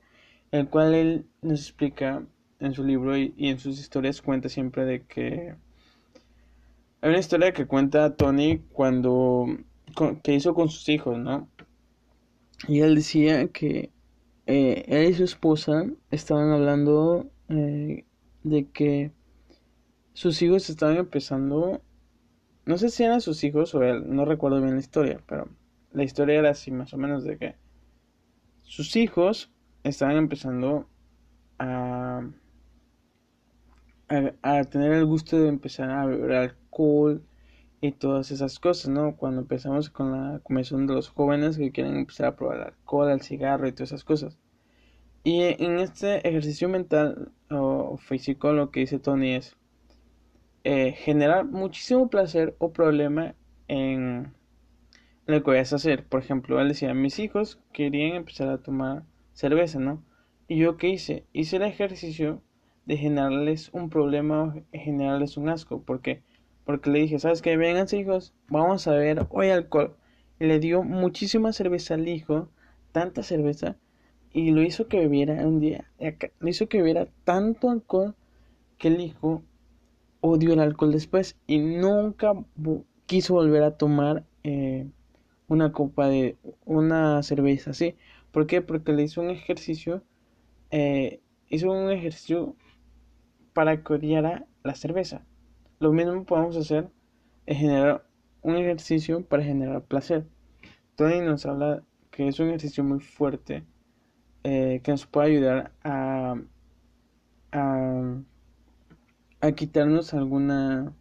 el 0.52 0.68
cual 0.68 0.94
él 0.94 1.26
nos 1.42 1.60
explica 1.60 2.24
en 2.58 2.74
su 2.74 2.84
libro 2.84 3.16
y 3.16 3.32
en 3.38 3.58
sus 3.58 3.78
historias 3.78 4.20
cuenta 4.20 4.48
siempre 4.48 4.84
de 4.84 5.04
que 5.04 5.54
hay 7.02 7.08
una 7.08 7.18
historia 7.18 7.52
que 7.52 7.66
cuenta 7.66 8.14
Tony 8.14 8.58
cuando 8.72 9.46
que 10.22 10.34
hizo 10.34 10.54
con 10.54 10.68
sus 10.68 10.88
hijos, 10.88 11.18
¿no? 11.18 11.48
Y 12.68 12.80
él 12.80 12.94
decía 12.94 13.48
que 13.48 13.90
eh, 14.46 14.84
él 14.86 15.10
y 15.10 15.14
su 15.14 15.24
esposa 15.24 15.86
estaban 16.10 16.50
hablando 16.50 17.30
eh, 17.48 18.04
de 18.42 18.68
que 18.68 19.12
sus 20.12 20.42
hijos 20.42 20.68
estaban 20.68 20.98
empezando, 20.98 21.80
no 22.66 22.76
sé 22.76 22.90
si 22.90 23.02
eran 23.02 23.22
sus 23.22 23.44
hijos 23.44 23.74
o 23.74 23.82
él, 23.82 24.04
no 24.14 24.26
recuerdo 24.26 24.60
bien 24.60 24.74
la 24.74 24.80
historia, 24.80 25.22
pero 25.26 25.48
la 25.92 26.04
historia 26.04 26.38
era 26.38 26.50
así 26.50 26.70
más 26.70 26.92
o 26.92 26.98
menos 26.98 27.24
de 27.24 27.38
que 27.38 27.54
sus 28.62 28.94
hijos 28.96 29.50
estaban 29.84 30.16
empezando 30.16 30.88
a, 31.58 32.22
a, 34.42 34.64
tener 34.64 34.92
el 34.92 35.06
gusto 35.06 35.38
de 35.38 35.48
empezar 35.48 35.90
a 35.90 36.06
beber 36.06 36.32
alcohol 36.32 37.22
y 37.80 37.92
todas 37.92 38.30
esas 38.30 38.58
cosas, 38.58 38.90
¿no? 38.90 39.16
Cuando 39.16 39.40
empezamos 39.40 39.90
con 39.90 40.12
la 40.12 40.40
comisión 40.40 40.86
de 40.86 40.94
los 40.94 41.08
jóvenes 41.08 41.56
que 41.56 41.72
quieren 41.72 41.96
empezar 41.96 42.26
a 42.26 42.36
probar 42.36 42.58
el 42.58 42.62
alcohol, 42.64 43.10
el 43.10 43.22
cigarro 43.22 43.66
y 43.68 43.72
todas 43.72 43.90
esas 43.90 44.04
cosas. 44.04 44.38
Y 45.22 45.42
en 45.42 45.78
este 45.78 46.26
ejercicio 46.28 46.68
mental 46.68 47.32
o 47.50 47.98
físico 47.98 48.52
lo 48.52 48.70
que 48.70 48.80
dice 48.80 48.98
Tony 48.98 49.34
es 49.34 49.56
eh, 50.64 50.92
generar 50.92 51.44
muchísimo 51.46 52.08
placer 52.08 52.54
o 52.58 52.72
problema 52.72 53.34
en 53.68 54.32
lo 55.26 55.42
que 55.42 55.50
vayas 55.50 55.72
a 55.72 55.76
hacer. 55.76 56.04
Por 56.06 56.20
ejemplo, 56.20 56.60
él 56.60 56.68
decía, 56.68 56.94
mis 56.94 57.18
hijos 57.18 57.58
querían 57.72 58.16
empezar 58.16 58.48
a 58.48 58.58
tomar 58.58 59.04
cerveza, 59.32 59.78
¿no? 59.78 60.02
Y 60.48 60.58
yo 60.58 60.76
qué 60.76 60.88
hice? 60.88 61.24
Hice 61.32 61.56
el 61.56 61.62
ejercicio 61.62 62.42
de 62.86 62.96
generarles 62.96 63.70
un 63.72 63.90
problema 63.90 64.54
generarles 64.72 65.36
un 65.36 65.48
asco. 65.48 65.82
porque 65.82 66.22
porque 66.64 66.90
le 66.90 67.00
dije, 67.00 67.18
¿sabes 67.18 67.42
qué? 67.42 67.56
Vengan 67.56 67.86
hijos, 67.92 68.32
vamos 68.48 68.86
a 68.86 68.92
ver 68.92 69.26
hoy 69.30 69.48
alcohol. 69.48 69.96
Y 70.38 70.46
le 70.46 70.60
dio 70.60 70.82
muchísima 70.84 71.52
cerveza 71.52 71.94
al 71.94 72.06
hijo, 72.06 72.48
tanta 72.92 73.22
cerveza, 73.24 73.76
y 74.32 74.52
lo 74.52 74.62
hizo 74.62 74.86
que 74.86 74.98
bebiera 74.98 75.34
un 75.46 75.58
día, 75.58 75.90
lo 76.38 76.48
hizo 76.48 76.68
que 76.68 76.78
bebiera 76.78 77.08
tanto 77.24 77.70
alcohol 77.70 78.14
que 78.78 78.88
el 78.88 79.00
hijo 79.00 79.42
odió 80.20 80.52
el 80.52 80.60
alcohol 80.60 80.92
después 80.92 81.36
y 81.46 81.58
nunca 81.58 82.34
quiso 83.06 83.34
volver 83.34 83.64
a 83.64 83.76
tomar 83.76 84.24
eh, 84.44 84.86
una 85.48 85.72
copa 85.72 86.08
de 86.08 86.36
una 86.64 87.22
cerveza 87.22 87.70
así. 87.70 87.96
¿Por 88.32 88.46
qué? 88.46 88.62
Porque 88.62 88.92
le 88.92 89.02
hizo 89.02 89.20
un 89.20 89.30
ejercicio, 89.30 90.02
eh, 90.70 91.20
hizo 91.48 91.70
un 91.70 91.90
ejercicio 91.90 92.56
para 93.52 93.82
que 93.82 93.92
odiara 93.94 94.46
la 94.62 94.74
cerveza. 94.74 95.24
Lo 95.78 95.92
mismo 95.92 96.24
podemos 96.24 96.56
hacer 96.56 96.90
es 97.46 97.58
generar 97.58 98.06
un 98.42 98.56
ejercicio 98.56 99.24
para 99.24 99.42
generar 99.42 99.82
placer. 99.82 100.26
Tony 100.96 101.20
nos 101.20 101.46
habla 101.46 101.82
que 102.10 102.28
es 102.28 102.38
un 102.40 102.48
ejercicio 102.48 102.84
muy 102.84 103.00
fuerte 103.00 103.64
eh, 104.44 104.80
que 104.82 104.90
nos 104.90 105.06
puede 105.06 105.28
ayudar 105.28 105.72
a, 105.82 106.36
a, 107.52 108.14
a 109.40 109.52
quitarnos 109.52 110.14
alguna... 110.14 110.94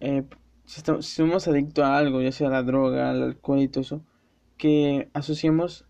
Eh, 0.00 0.24
si, 0.64 0.82
somos 1.00 1.48
adictos 1.48 1.84
a 1.84 1.96
algo, 1.96 2.20
ya 2.20 2.30
sea 2.30 2.50
la 2.50 2.62
droga, 2.62 3.10
al 3.10 3.22
alcohol 3.22 3.60
y 3.60 3.68
todo 3.68 3.80
eso, 3.80 4.02
que 4.58 5.08
asociemos 5.14 5.86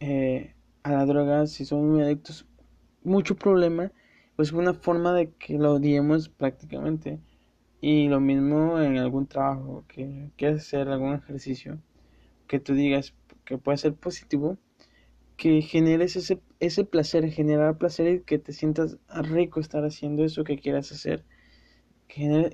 eh, 0.00 0.54
a 0.82 0.92
la 0.92 1.04
droga, 1.04 1.46
si 1.46 1.64
somos 1.64 1.86
muy 1.86 2.02
adictos, 2.02 2.46
mucho 3.04 3.36
problema 3.36 3.92
pues 4.36 4.52
una 4.52 4.74
forma 4.74 5.12
de 5.14 5.30
que 5.32 5.58
lo 5.58 5.74
odiemos 5.74 6.28
prácticamente. 6.28 7.20
Y 7.80 8.08
lo 8.08 8.20
mismo 8.20 8.80
en 8.80 8.98
algún 8.98 9.26
trabajo, 9.26 9.84
que 9.88 10.30
quieras 10.36 10.60
hacer 10.62 10.88
algún 10.88 11.14
ejercicio, 11.14 11.78
que 12.46 12.60
tú 12.60 12.74
digas 12.74 13.14
que 13.44 13.58
puede 13.58 13.78
ser 13.78 13.94
positivo, 13.94 14.56
que 15.36 15.62
generes 15.62 16.16
ese, 16.16 16.40
ese 16.60 16.84
placer, 16.84 17.30
generar 17.30 17.78
placer 17.78 18.08
y 18.08 18.20
que 18.22 18.38
te 18.38 18.52
sientas 18.52 18.98
rico 19.08 19.60
estar 19.60 19.84
haciendo 19.84 20.24
eso 20.24 20.44
que 20.44 20.58
quieras 20.58 20.92
hacer. 20.92 21.24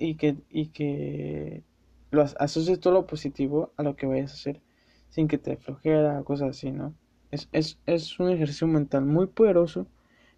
y 0.00 0.14
que, 0.16 0.36
y 0.50 0.68
que 0.68 1.64
lo 2.10 2.22
asocies 2.22 2.80
todo 2.80 2.94
lo 2.94 3.06
positivo 3.06 3.72
a 3.76 3.82
lo 3.82 3.96
que 3.96 4.06
vayas 4.06 4.32
a 4.32 4.34
hacer, 4.34 4.62
sin 5.10 5.28
que 5.28 5.38
te 5.38 5.56
flojera 5.56 6.22
cosas 6.24 6.50
así, 6.50 6.70
¿no? 6.72 6.94
Es, 7.30 7.48
es, 7.52 7.78
es 7.86 8.18
un 8.20 8.30
ejercicio 8.30 8.66
mental 8.66 9.04
muy 9.04 9.26
poderoso 9.26 9.86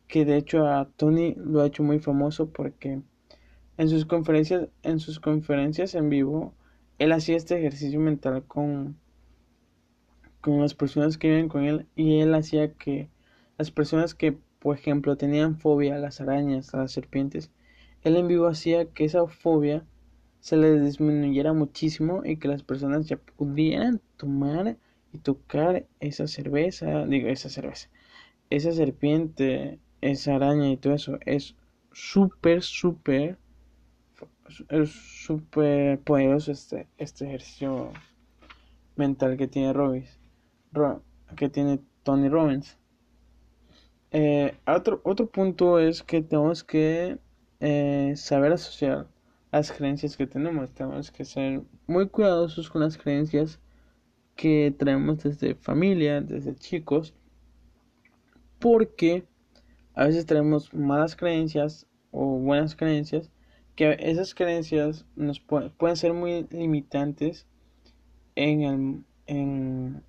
que 0.09 0.25
de 0.25 0.37
hecho 0.37 0.67
a 0.67 0.87
Tony 0.97 1.35
lo 1.37 1.61
ha 1.61 1.67
hecho 1.67 1.85
muy 1.85 2.01
famoso 2.01 2.51
porque 2.51 3.01
en 3.79 3.89
sus 3.89 4.05
conferencias 4.07 4.69
en 4.83 4.99
sus 4.99 5.21
conferencias 5.21 5.95
en 5.95 6.11
vivo 6.11 6.53
él 6.99 7.13
hacía 7.13 7.37
este 7.37 7.59
ejercicio 7.59 8.01
mental 8.01 8.43
con 8.45 8.97
con 10.41 10.61
las 10.61 10.75
personas 10.75 11.17
que 11.17 11.29
viven 11.29 11.49
con 11.49 11.65
él 11.65 11.87
y 11.95 12.19
él 12.21 12.35
hacía 12.35 12.73
que 12.75 13.09
las 13.57 13.71
personas 13.71 14.15
que 14.15 14.37
por 14.59 14.77
ejemplo 14.77 15.17
tenían 15.17 15.57
fobia 15.57 15.95
a 15.95 15.99
las 15.99 16.21
arañas 16.21 16.75
a 16.75 16.79
las 16.79 16.93
serpientes 16.93 17.51
él 18.03 18.17
en 18.17 18.27
vivo 18.27 18.49
hacía 18.49 18.87
que 18.87 19.05
esa 19.05 19.27
fobia 19.29 19.85
se 20.41 20.57
les 20.57 20.83
disminuyera 20.83 21.53
muchísimo 21.53 22.23
y 22.25 22.37
que 22.37 22.49
las 22.49 22.63
personas 22.63 23.07
ya 23.07 23.17
pudieran 23.17 24.01
tomar 24.17 24.77
y 25.13 25.19
tocar 25.19 25.87
esa 26.01 26.27
cerveza, 26.27 27.05
digo, 27.07 27.29
esa 27.29 27.49
cerveza, 27.51 27.89
esa 28.49 28.73
serpiente, 28.73 29.79
esa 30.01 30.37
araña 30.37 30.71
y 30.71 30.77
todo 30.77 30.95
eso. 30.95 31.19
Es 31.27 31.55
súper, 31.93 32.63
súper, 32.63 33.37
súper 34.87 36.01
poderoso 36.01 36.53
este, 36.53 36.87
este 36.97 37.27
ejercicio 37.27 37.93
mental 38.97 39.37
que 39.37 39.47
tiene 39.47 39.73
Robis, 39.73 40.19
que 41.37 41.49
tiene 41.49 41.81
Tony 42.03 42.29
Robbins. 42.29 42.79
Eh, 44.13 44.55
otro, 44.67 45.01
otro 45.05 45.27
punto 45.27 45.79
es 45.79 46.03
que 46.03 46.23
tenemos 46.23 46.65
que 46.65 47.19
eh, 47.61 48.15
saber 48.17 48.53
asociar 48.53 49.07
las 49.53 49.73
creencias 49.73 50.17
que 50.17 50.27
tenemos. 50.27 50.73
Tenemos 50.73 51.11
que 51.11 51.25
ser 51.25 51.63
muy 51.87 52.09
cuidadosos 52.09 52.71
con 52.71 52.83
las 52.83 52.97
creencias 52.97 53.61
que 54.37 54.75
traemos 54.79 55.23
desde 55.23 55.55
familia, 55.55 56.21
desde 56.21 56.55
chicos, 56.55 57.15
porque 58.59 59.25
a 59.95 60.07
veces 60.07 60.27
traemos 60.27 60.73
malas 60.73 61.17
creencias 61.17 61.87
o 62.11 62.39
buenas 62.39 62.75
creencias, 62.75 63.31
que 63.77 63.97
esas 64.01 64.35
creencias 64.35 65.07
nos 65.17 65.41
pueden 65.41 65.97
ser 65.97 66.13
muy 66.13 66.47
limitantes 66.51 67.47
en 68.35 68.63
el, 68.63 69.05
en, 69.27 70.03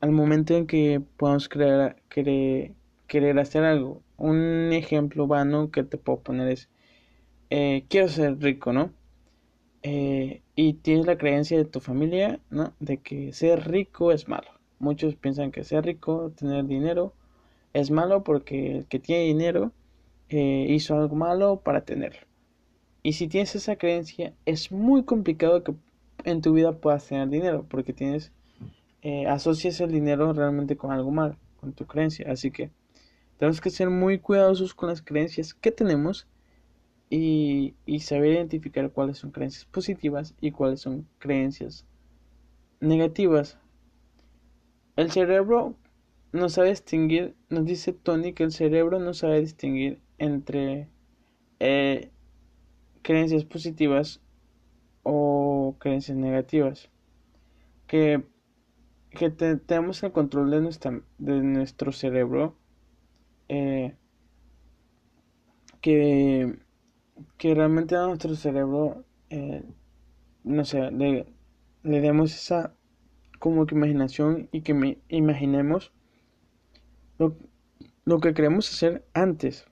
al 0.00 0.12
momento 0.12 0.56
en 0.56 0.66
que 0.66 1.02
podamos 1.16 1.48
creer, 1.48 1.96
querer 2.08 3.38
hacer 3.38 3.64
algo. 3.64 4.02
Un 4.16 4.70
ejemplo 4.72 5.26
vano 5.26 5.70
que 5.70 5.82
te 5.84 5.98
puedo 5.98 6.20
poner 6.20 6.48
es, 6.48 6.68
eh, 7.56 7.84
quiero 7.88 8.08
ser 8.08 8.36
rico, 8.40 8.72
¿no? 8.72 8.92
Eh, 9.84 10.42
y 10.56 10.72
tienes 10.72 11.06
la 11.06 11.16
creencia 11.16 11.56
de 11.56 11.64
tu 11.64 11.78
familia, 11.78 12.40
¿no? 12.50 12.74
De 12.80 12.96
que 12.98 13.32
ser 13.32 13.70
rico 13.70 14.10
es 14.10 14.26
malo. 14.26 14.48
Muchos 14.80 15.14
piensan 15.14 15.52
que 15.52 15.62
ser 15.62 15.84
rico, 15.84 16.32
tener 16.34 16.66
dinero, 16.66 17.12
es 17.72 17.92
malo 17.92 18.24
porque 18.24 18.78
el 18.78 18.86
que 18.86 18.98
tiene 18.98 19.22
dinero 19.22 19.70
eh, 20.30 20.66
hizo 20.68 20.96
algo 20.96 21.14
malo 21.14 21.60
para 21.60 21.82
tenerlo. 21.82 22.26
Y 23.04 23.12
si 23.12 23.28
tienes 23.28 23.54
esa 23.54 23.76
creencia, 23.76 24.34
es 24.46 24.72
muy 24.72 25.04
complicado 25.04 25.62
que 25.62 25.74
en 26.24 26.40
tu 26.40 26.54
vida 26.54 26.72
puedas 26.72 27.06
tener 27.06 27.28
dinero 27.28 27.66
porque 27.68 27.92
tienes 27.92 28.32
asocias 29.28 29.80
el 29.80 29.92
dinero 29.92 30.32
realmente 30.32 30.76
con 30.76 30.90
algo 30.90 31.12
mal, 31.12 31.36
con 31.60 31.72
tu 31.72 31.86
creencia. 31.86 32.26
Así 32.32 32.50
que 32.50 32.70
tenemos 33.38 33.60
que 33.60 33.70
ser 33.70 33.90
muy 33.90 34.18
cuidadosos 34.18 34.74
con 34.74 34.88
las 34.88 35.02
creencias 35.02 35.54
que 35.54 35.70
tenemos 35.70 36.26
y, 37.16 38.00
saber 38.00 38.32
identificar 38.32 38.90
cuáles 38.90 39.18
son 39.18 39.30
creencias 39.30 39.64
positivas 39.66 40.34
y 40.40 40.50
cuáles 40.50 40.80
son 40.80 41.06
creencias 41.18 41.86
negativas. 42.80 43.58
El 44.96 45.12
cerebro 45.12 45.76
no 46.32 46.48
sabe 46.48 46.70
distinguir, 46.70 47.36
nos 47.50 47.66
dice 47.66 47.92
Tony 47.92 48.32
que 48.32 48.42
el 48.42 48.52
cerebro 48.52 48.98
no 48.98 49.14
sabe 49.14 49.40
distinguir 49.40 50.00
entre 50.18 50.88
eh, 51.60 52.10
creencias 53.02 53.44
positivas 53.44 54.20
o 55.04 55.76
creencias 55.78 56.18
negativas. 56.18 56.90
Que, 57.86 58.24
que 59.10 59.30
tenemos 59.30 60.02
el 60.02 60.10
control 60.10 60.50
de, 60.50 60.60
nuestra, 60.62 61.00
de 61.18 61.42
nuestro 61.42 61.92
cerebro. 61.92 62.56
Eh, 63.48 63.94
que, 65.80 66.63
que 67.38 67.54
realmente 67.54 67.96
a 67.96 68.06
nuestro 68.06 68.34
cerebro, 68.34 69.04
eh, 69.30 69.62
no 70.44 70.64
sé, 70.64 70.90
le, 70.90 71.26
le 71.82 72.00
demos 72.00 72.34
esa 72.34 72.74
como 73.38 73.66
que 73.66 73.74
imaginación 73.74 74.48
y 74.52 74.62
que 74.62 74.74
me 74.74 74.98
imaginemos 75.08 75.92
lo, 77.18 77.36
lo 78.04 78.20
que 78.20 78.34
queremos 78.34 78.72
hacer 78.72 79.04
antes 79.12 79.66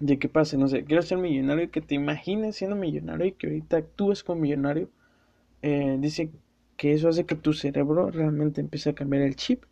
de 0.00 0.18
que 0.18 0.28
pase, 0.28 0.56
no 0.56 0.66
sé, 0.68 0.84
quiero 0.84 1.02
ser 1.02 1.18
millonario 1.18 1.64
y 1.64 1.68
que 1.68 1.82
te 1.82 1.94
imagines 1.94 2.56
siendo 2.56 2.76
millonario 2.76 3.26
y 3.26 3.32
que 3.32 3.46
ahorita 3.48 3.76
actúes 3.76 4.24
como 4.24 4.40
millonario, 4.40 4.88
eh, 5.62 5.98
dice 6.00 6.30
que 6.76 6.92
eso 6.92 7.08
hace 7.08 7.26
que 7.26 7.34
tu 7.34 7.52
cerebro 7.52 8.10
realmente 8.10 8.62
empiece 8.62 8.90
a 8.90 8.94
cambiar 8.94 9.22
el 9.22 9.36
chip 9.36 9.64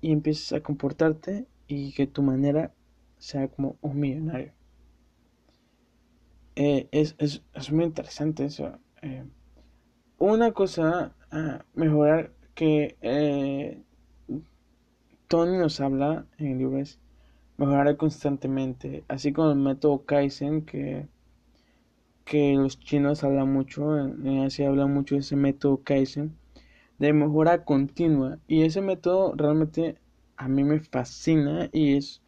y 0.00 0.12
empieces 0.12 0.52
a 0.52 0.60
comportarte 0.60 1.46
y 1.66 1.92
que 1.92 2.06
tu 2.06 2.22
manera 2.22 2.72
sea 3.18 3.48
como 3.48 3.76
un 3.80 3.98
millonario. 3.98 4.52
Eh, 6.56 6.88
es, 6.92 7.14
es, 7.18 7.42
es, 7.54 7.72
muy 7.72 7.84
interesante 7.84 8.44
eso. 8.44 8.78
Eh, 9.00 9.24
una 10.18 10.52
cosa 10.52 11.14
a 11.30 11.64
mejorar 11.74 12.32
que 12.54 12.96
Tony 15.28 15.56
nos 15.56 15.80
habla 15.80 16.26
en 16.36 16.46
el 16.48 16.58
libro 16.58 16.78
es 16.78 16.98
mejorar 17.56 17.96
constantemente, 17.96 19.04
así 19.08 19.32
como 19.32 19.50
el 19.50 19.56
método 19.56 20.04
Kaizen 20.04 20.62
que, 20.66 21.08
que 22.24 22.54
los 22.54 22.78
chinos 22.78 23.24
hablan 23.24 23.52
mucho, 23.52 23.98
en 23.98 24.40
Asia 24.40 24.68
hablan 24.68 24.92
mucho 24.92 25.14
de 25.14 25.22
ese 25.22 25.36
método 25.36 25.82
Kaizen, 25.82 26.36
de 26.98 27.12
mejora 27.12 27.64
continua. 27.64 28.38
Y 28.46 28.62
ese 28.62 28.80
método 28.80 29.34
realmente 29.36 29.96
a 30.36 30.48
mí 30.48 30.64
me 30.64 30.80
fascina 30.80 31.68
y 31.72 31.96
es 31.96 32.20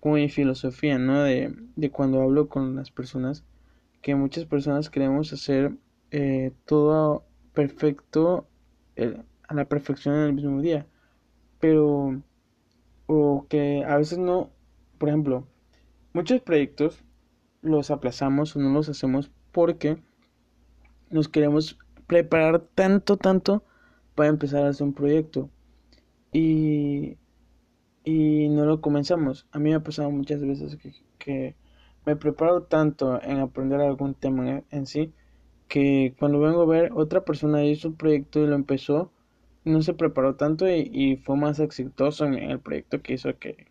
como 0.00 0.16
mi 0.16 0.28
filosofía, 0.28 0.98
¿no? 0.98 1.22
De, 1.22 1.54
de 1.76 1.90
cuando 1.90 2.22
hablo 2.22 2.48
con 2.48 2.76
las 2.76 2.90
personas, 2.90 3.44
que 4.02 4.14
muchas 4.14 4.44
personas 4.44 4.90
queremos 4.90 5.32
hacer 5.32 5.72
eh, 6.10 6.52
todo 6.64 7.24
perfecto 7.52 8.46
a 9.48 9.54
la 9.54 9.64
perfección 9.66 10.14
en 10.14 10.22
el 10.22 10.32
mismo 10.34 10.60
día. 10.60 10.86
Pero 11.60 12.22
o 13.06 13.46
que 13.48 13.84
a 13.84 13.96
veces 13.96 14.18
no, 14.18 14.50
por 14.98 15.08
ejemplo, 15.08 15.46
muchos 16.12 16.40
proyectos 16.42 17.02
los 17.62 17.90
aplazamos 17.90 18.54
o 18.54 18.60
no 18.60 18.70
los 18.72 18.88
hacemos 18.88 19.30
porque 19.50 19.98
nos 21.10 21.28
queremos 21.28 21.78
preparar 22.06 22.60
tanto, 22.74 23.16
tanto 23.16 23.64
para 24.14 24.28
empezar 24.28 24.64
a 24.64 24.68
hacer 24.68 24.86
un 24.86 24.92
proyecto 24.92 25.50
y, 26.32 27.16
y 28.04 28.48
no 28.50 28.66
lo 28.66 28.80
comenzamos. 28.80 29.46
A 29.52 29.58
mí 29.58 29.70
me 29.70 29.76
ha 29.76 29.82
pasado 29.82 30.10
muchas 30.10 30.40
veces 30.42 30.76
que, 30.76 30.92
que 31.18 31.56
me 32.08 32.16
preparo 32.16 32.62
tanto 32.62 33.22
en 33.22 33.38
aprender 33.38 33.82
algún 33.82 34.14
tema 34.14 34.62
en 34.70 34.86
sí 34.86 35.12
que 35.68 36.14
cuando 36.18 36.40
vengo 36.40 36.62
a 36.62 36.66
ver 36.66 36.90
otra 36.94 37.22
persona 37.22 37.62
hizo 37.64 37.88
un 37.88 37.96
proyecto 37.96 38.40
y 38.40 38.46
lo 38.46 38.54
empezó 38.54 39.12
no 39.66 39.82
se 39.82 39.92
preparó 39.92 40.34
tanto 40.34 40.66
y, 40.66 41.16
fue 41.16 41.36
más 41.36 41.60
exitoso 41.60 42.24
en 42.24 42.34
el 42.34 42.60
proyecto 42.60 43.02
que 43.02 43.12
hizo 43.12 43.38
que, 43.38 43.66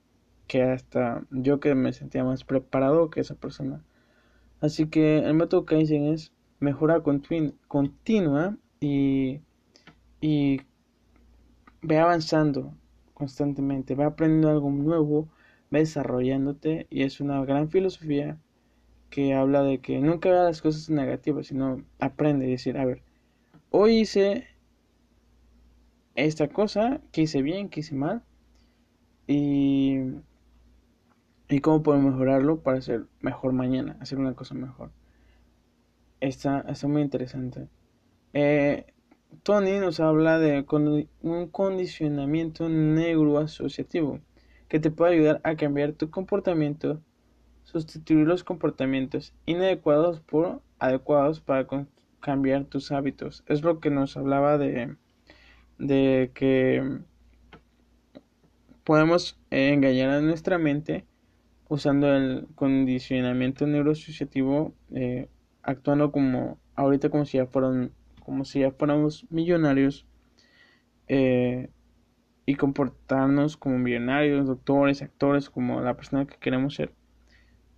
que 0.46 0.62
hasta 0.62 1.24
yo 1.32 1.60
que 1.60 1.74
me 1.74 1.94
sentía 1.94 2.24
más 2.24 2.44
preparado 2.44 3.10
que 3.10 3.22
esa 3.22 3.34
persona. 3.34 3.84
Así 4.62 4.88
que 4.88 5.18
el 5.18 5.34
método 5.34 5.66
Kaizen 5.66 6.14
es 6.14 6.32
mejora 6.60 7.02
continua 7.02 8.56
y, 8.80 9.42
y 10.22 10.62
ve 11.82 11.98
avanzando 11.98 12.76
constantemente, 13.16 13.96
ve 13.96 14.04
aprendiendo 14.04 14.50
algo 14.50 14.70
nuevo, 14.70 15.28
desarrollándote 15.72 16.88
y 16.90 17.04
es 17.04 17.20
una 17.20 17.44
gran 17.46 17.70
filosofía 17.70 18.38
que 19.10 19.34
habla 19.34 19.64
de 19.64 19.80
que 19.80 20.00
nunca 20.00 20.30
vea 20.30 20.44
las 20.44 20.62
cosas 20.62 20.90
negativas, 20.90 21.48
sino 21.48 21.84
aprende 22.00 22.48
y 22.48 22.52
decir, 22.52 22.78
a 22.78 22.86
ver, 22.86 23.02
hoy 23.70 24.00
hice 24.00 24.48
esta 26.16 26.48
cosa, 26.50 27.02
que 27.12 27.22
hice 27.22 27.42
bien, 27.42 27.70
que 27.70 27.82
hice 27.82 27.96
mal, 27.96 28.24
y, 29.28 30.00
y 31.50 31.60
cómo 31.62 31.84
puedo 31.84 32.00
mejorarlo 32.00 32.60
para 32.62 32.80
hacer 32.80 33.06
mejor 33.22 33.54
mañana, 33.54 33.98
hacer 34.02 34.20
una 34.20 34.34
cosa 34.34 34.56
mejor. 34.56 34.92
Está, 36.20 36.62
está 36.68 36.88
muy 36.88 37.02
interesante. 37.02 37.68
Eh, 38.34 38.86
Tony 39.44 39.80
nos 39.80 40.00
habla 40.00 40.40
de 40.40 40.66
un 41.22 41.48
condicionamiento 41.48 42.68
neuroasociativo 42.70 44.20
que 44.68 44.80
te 44.80 44.92
puede 44.92 45.14
ayudar 45.16 45.42
a 45.44 45.56
cambiar 45.56 45.94
tu 45.94 46.10
comportamiento, 46.10 47.02
sustituir 47.64 48.28
los 48.28 48.44
comportamientos 48.44 49.34
inadecuados 49.46 50.20
por 50.20 50.62
adecuados 50.80 51.40
para 51.42 51.68
cambiar 52.20 52.66
tus 52.66 52.92
hábitos. 52.92 53.44
Es 53.48 53.62
lo 53.62 53.80
que 53.80 53.90
nos 53.90 54.18
hablaba 54.18 54.58
de 54.58 54.96
de 55.78 56.32
que 56.34 57.02
podemos 58.84 59.38
engañar 59.50 60.10
a 60.10 60.22
nuestra 60.22 60.58
mente 60.58 61.06
usando 61.70 62.16
el 62.16 62.48
condicionamiento 62.56 63.68
neuroasociativo 63.68 64.74
eh, 64.94 65.28
actuando 65.62 66.12
como 66.12 66.58
ahorita 66.76 67.10
como 67.10 67.26
si 67.26 67.38
ya 67.38 67.46
fueran 67.46 67.92
como 68.24 68.46
si 68.46 68.62
ya 68.62 68.72
fuéramos 68.72 69.26
millonarios 69.30 70.06
eh, 71.08 71.70
y 72.48 72.56
comportarnos 72.56 73.58
como 73.58 73.78
millonarios 73.78 74.48
doctores 74.48 75.02
actores 75.04 75.50
como 75.50 75.82
la 75.82 75.96
persona 75.96 76.26
que 76.26 76.38
queremos 76.38 76.76
ser 76.76 76.94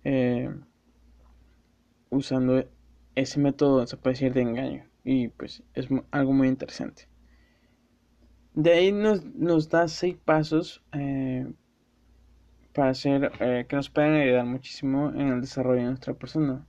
eh, 0.04 0.48
usando 2.08 2.64
ese 3.16 3.40
método 3.40 3.84
se 3.86 3.96
puede 3.96 4.14
decir 4.14 4.32
de 4.32 4.42
engaño 4.42 4.84
y 5.04 5.28
pues 5.28 5.64
es 5.74 5.88
algo 6.12 6.32
muy 6.32 6.46
interesante. 6.46 7.08
De 8.54 8.72
ahí 8.72 8.92
nos, 8.92 9.24
nos 9.24 9.68
da 9.68 9.88
seis 9.88 10.16
pasos 10.24 10.82
eh, 10.92 11.52
para 12.72 12.90
hacer 12.90 13.32
eh, 13.40 13.66
que 13.68 13.74
nos 13.74 13.90
pueden 13.90 14.14
ayudar 14.14 14.46
muchísimo 14.46 15.10
en 15.10 15.28
el 15.28 15.40
desarrollo 15.40 15.80
de 15.80 15.88
nuestra 15.88 16.14
persona. 16.14 16.64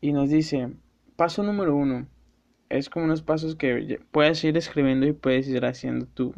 Y 0.00 0.12
nos 0.12 0.30
dice, 0.30 0.72
paso 1.14 1.42
número 1.44 1.76
uno, 1.76 2.08
es 2.68 2.88
como 2.88 3.04
unos 3.04 3.22
pasos 3.22 3.54
que 3.54 4.00
puedes 4.10 4.42
ir 4.44 4.56
escribiendo 4.56 5.06
y 5.06 5.12
puedes 5.12 5.46
ir 5.48 5.64
haciendo 5.64 6.06
tú. 6.06 6.34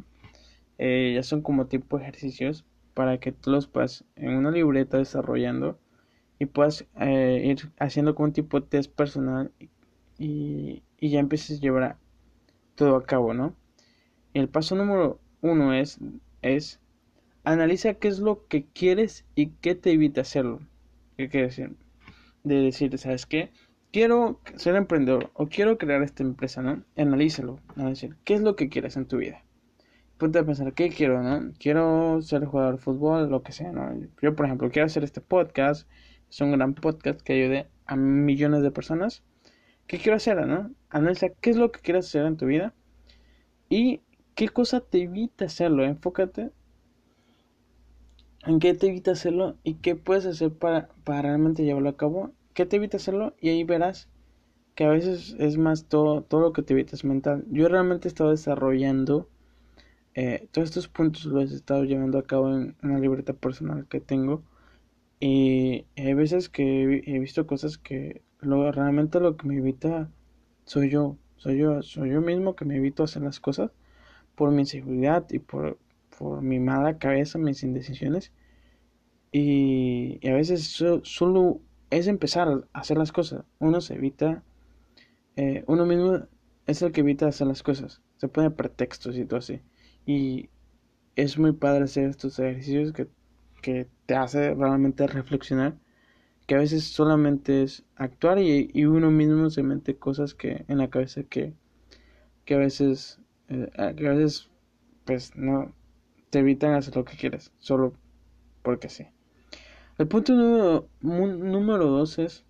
Eh, 0.85 1.13
ya 1.15 1.23
son 1.23 1.43
como 1.43 1.67
tipo 1.67 1.97
ejercicios 1.97 2.65
para 2.93 3.19
que 3.21 3.31
tú 3.31 3.53
los 3.53 3.69
puedas 3.69 4.05
en 4.17 4.35
una 4.35 4.51
libreta 4.51 4.99
desarrollando 4.99 5.79
y 6.41 6.47
puedas 6.47 6.87
eh, 6.99 7.41
ir 7.45 7.71
haciendo 7.79 8.17
como 8.17 8.27
un 8.27 8.33
tipo 8.33 8.59
de 8.59 8.67
test 8.67 8.93
personal 8.93 9.53
y, 10.19 10.83
y 10.99 11.11
ya 11.11 11.21
empieces 11.21 11.59
a 11.59 11.61
llevar 11.61 11.99
todo 12.75 12.97
a 12.97 13.05
cabo, 13.05 13.33
¿no? 13.33 13.55
El 14.35 14.49
paso 14.49 14.75
número 14.75 15.21
uno 15.41 15.73
es, 15.73 16.01
es 16.43 16.81
analiza 17.45 17.95
qué 17.95 18.09
es 18.09 18.19
lo 18.19 18.49
que 18.49 18.65
quieres 18.65 19.25
y 19.37 19.51
qué 19.61 19.77
te 19.77 19.93
evita 19.93 20.23
hacerlo. 20.23 20.59
¿Qué 21.17 21.29
quiere 21.29 21.47
decir? 21.47 21.77
De 22.43 22.57
decir, 22.57 22.99
¿sabes 22.99 23.25
qué? 23.25 23.53
quiero 23.93 24.41
ser 24.57 24.75
emprendedor 24.75 25.31
o 25.35 25.47
quiero 25.47 25.79
crear 25.79 26.03
esta 26.03 26.25
empresa, 26.25 26.61
¿no? 26.61 26.83
Analízalo, 26.97 27.61
a 27.77 27.85
decir, 27.85 28.17
¿qué 28.25 28.35
es 28.35 28.41
lo 28.41 28.57
que 28.57 28.69
quieres 28.69 28.97
en 28.97 29.07
tu 29.07 29.19
vida? 29.19 29.45
Ponte 30.23 30.39
a 30.39 30.45
pensar, 30.45 30.73
¿qué 30.73 30.89
quiero, 30.89 31.21
no? 31.21 31.53
Quiero 31.59 32.23
ser 32.23 32.45
jugador 32.45 32.77
de 32.77 32.81
fútbol, 32.81 33.29
lo 33.29 33.43
que 33.43 33.51
sea, 33.51 33.73
¿no? 33.73 33.93
Yo, 34.23 34.37
por 34.37 34.47
ejemplo, 34.47 34.71
quiero 34.71 34.87
hacer 34.87 35.03
este 35.03 35.21
podcast, 35.21 35.89
es 36.31 36.41
un 36.41 36.53
gran 36.53 36.75
podcast 36.75 37.21
que 37.23 37.33
ayude 37.33 37.67
a 37.87 37.97
millones 37.97 38.63
de 38.63 38.71
personas. 38.71 39.25
¿Qué 39.89 39.99
quiero 39.99 40.15
hacer, 40.15 40.47
no? 40.47 40.71
Analiza 40.91 41.31
qué 41.31 41.51
es 41.51 41.57
lo 41.57 41.73
que 41.73 41.81
quieres 41.81 42.07
hacer 42.07 42.25
en 42.27 42.37
tu 42.37 42.47
vida 42.47 42.73
y 43.69 44.01
qué 44.37 44.49
cosa 44.49 44.79
te 44.79 45.03
evita 45.03 45.47
hacerlo. 45.47 45.83
Enfócate 45.85 46.53
en 48.47 48.61
qué 48.61 48.75
te 48.75 48.87
evita 48.87 49.11
hacerlo 49.11 49.57
y 49.65 49.75
qué 49.75 49.97
puedes 49.97 50.25
hacer 50.27 50.53
para, 50.53 50.87
para 51.03 51.23
realmente 51.23 51.65
llevarlo 51.65 51.89
a 51.89 51.97
cabo 51.97 52.31
¿Qué 52.55 52.65
te 52.65 52.77
evita 52.77 52.99
hacerlo? 52.99 53.35
Y 53.41 53.49
ahí 53.49 53.65
verás 53.65 54.09
que 54.77 54.85
a 54.85 54.89
veces 54.89 55.35
es 55.41 55.59
más 55.59 55.87
todo, 55.87 56.23
todo 56.23 56.43
lo 56.43 56.53
que 56.53 56.63
te 56.63 56.75
evita 56.75 56.95
es 56.95 57.05
mental. 57.05 57.45
Yo 57.51 57.67
realmente 57.67 58.07
he 58.07 58.11
estado 58.11 58.31
desarrollando 58.31 59.29
eh, 60.15 60.49
todos 60.53 60.69
estos 60.69 60.89
puntos, 60.89 61.25
los 61.25 61.53
he 61.53 61.57
estado 61.57 61.85
llevando 61.85 62.19
a 62.19 62.25
cabo 62.25 62.55
en 62.55 62.77
una 62.83 62.99
libreta 62.99 63.33
personal 63.33 63.87
que 63.89 64.01
tengo. 64.01 64.43
Y 65.21 65.87
hay 65.97 66.15
veces 66.15 66.49
que 66.49 67.03
he, 67.07 67.19
visto 67.19 67.47
cosas 67.47 67.79
que 67.79 68.23
realmente 68.41 69.21
lo 69.21 69.37
que 69.37 69.47
me 69.47 69.57
evita 69.59 70.11
soy 70.65 70.91
yo. 70.91 71.17
Soy 71.37 71.59
yo, 71.59 71.83
soy 71.83 72.11
yo 72.11 72.21
mismo 72.21 72.55
que 72.57 72.65
me 72.65 72.77
evito 72.77 73.05
hacer 73.05 73.23
las 73.23 73.41
cosas 73.41 73.71
por 74.37 74.51
mi 74.53 74.63
inseguridad 74.63 75.27
y 75.31 75.39
por, 75.41 75.79
por 76.19 76.43
mi 76.43 76.61
mala 76.61 76.99
cabeza, 76.99 77.39
mis 77.39 77.63
indecisiones. 77.63 78.33
Y, 79.33 80.21
a 80.29 80.35
veces 80.35 80.83
solo 81.03 81.61
es 81.91 82.07
empezar 82.07 82.49
a 82.49 82.81
hacer 82.81 82.99
las 82.99 83.13
cosas. 83.13 83.45
Uno 83.59 83.81
se 83.81 83.95
evita, 83.95 84.43
eh, 85.37 85.65
uno 85.67 85.87
mismo 85.87 86.27
es 86.67 86.83
el 86.83 86.93
que 86.93 87.01
evita 87.01 87.27
hacer 87.29 87.47
las 87.47 87.63
cosas. 87.63 88.03
Se 88.19 88.29
pone 88.29 88.51
pretextos 88.51 89.17
y 89.17 89.25
todo 89.25 89.39
así. 89.39 89.61
Y 90.07 90.49
es 91.17 91.39
muy 91.39 91.53
padre 91.53 91.85
hacer 91.85 92.09
estos 92.09 92.39
ejercicios 92.39 92.93
que, 92.93 93.09
que 93.61 93.89
te 94.07 94.15
hace 94.15 94.55
realmente 94.55 95.07
reflexionar. 95.07 95.77
Que 96.47 96.57
a 96.57 96.59
veces 96.59 96.85
solamente 96.85 97.63
es 97.63 97.85
actuar 97.97 98.39
y, 98.39 98.71
y 98.73 98.85
uno 98.85 99.11
mismo 99.11 99.49
se 99.51 99.63
mete 99.63 99.97
cosas 99.97 100.35
que 100.35 100.65
en 100.69 100.79
la 100.79 100.91
cabeza 100.91 101.23
que, 101.23 101.55
que 102.45 102.55
a 102.55 102.59
veces, 102.59 103.21
eh, 103.49 103.71
que 103.97 104.09
a 104.09 104.13
veces, 104.13 104.51
pues 105.05 105.37
no, 105.37 105.73
te 106.31 106.41
evitan 106.41 106.75
hacer 106.75 106.97
lo 106.97 107.05
que 107.05 107.17
quieres, 107.17 107.53
solo 107.59 107.95
porque 108.63 108.89
sí. 108.89 109.07
El 109.99 110.09
punto 110.09 110.33
número, 110.35 110.89
número 111.03 111.87
dos 111.87 112.19
es 112.19 112.45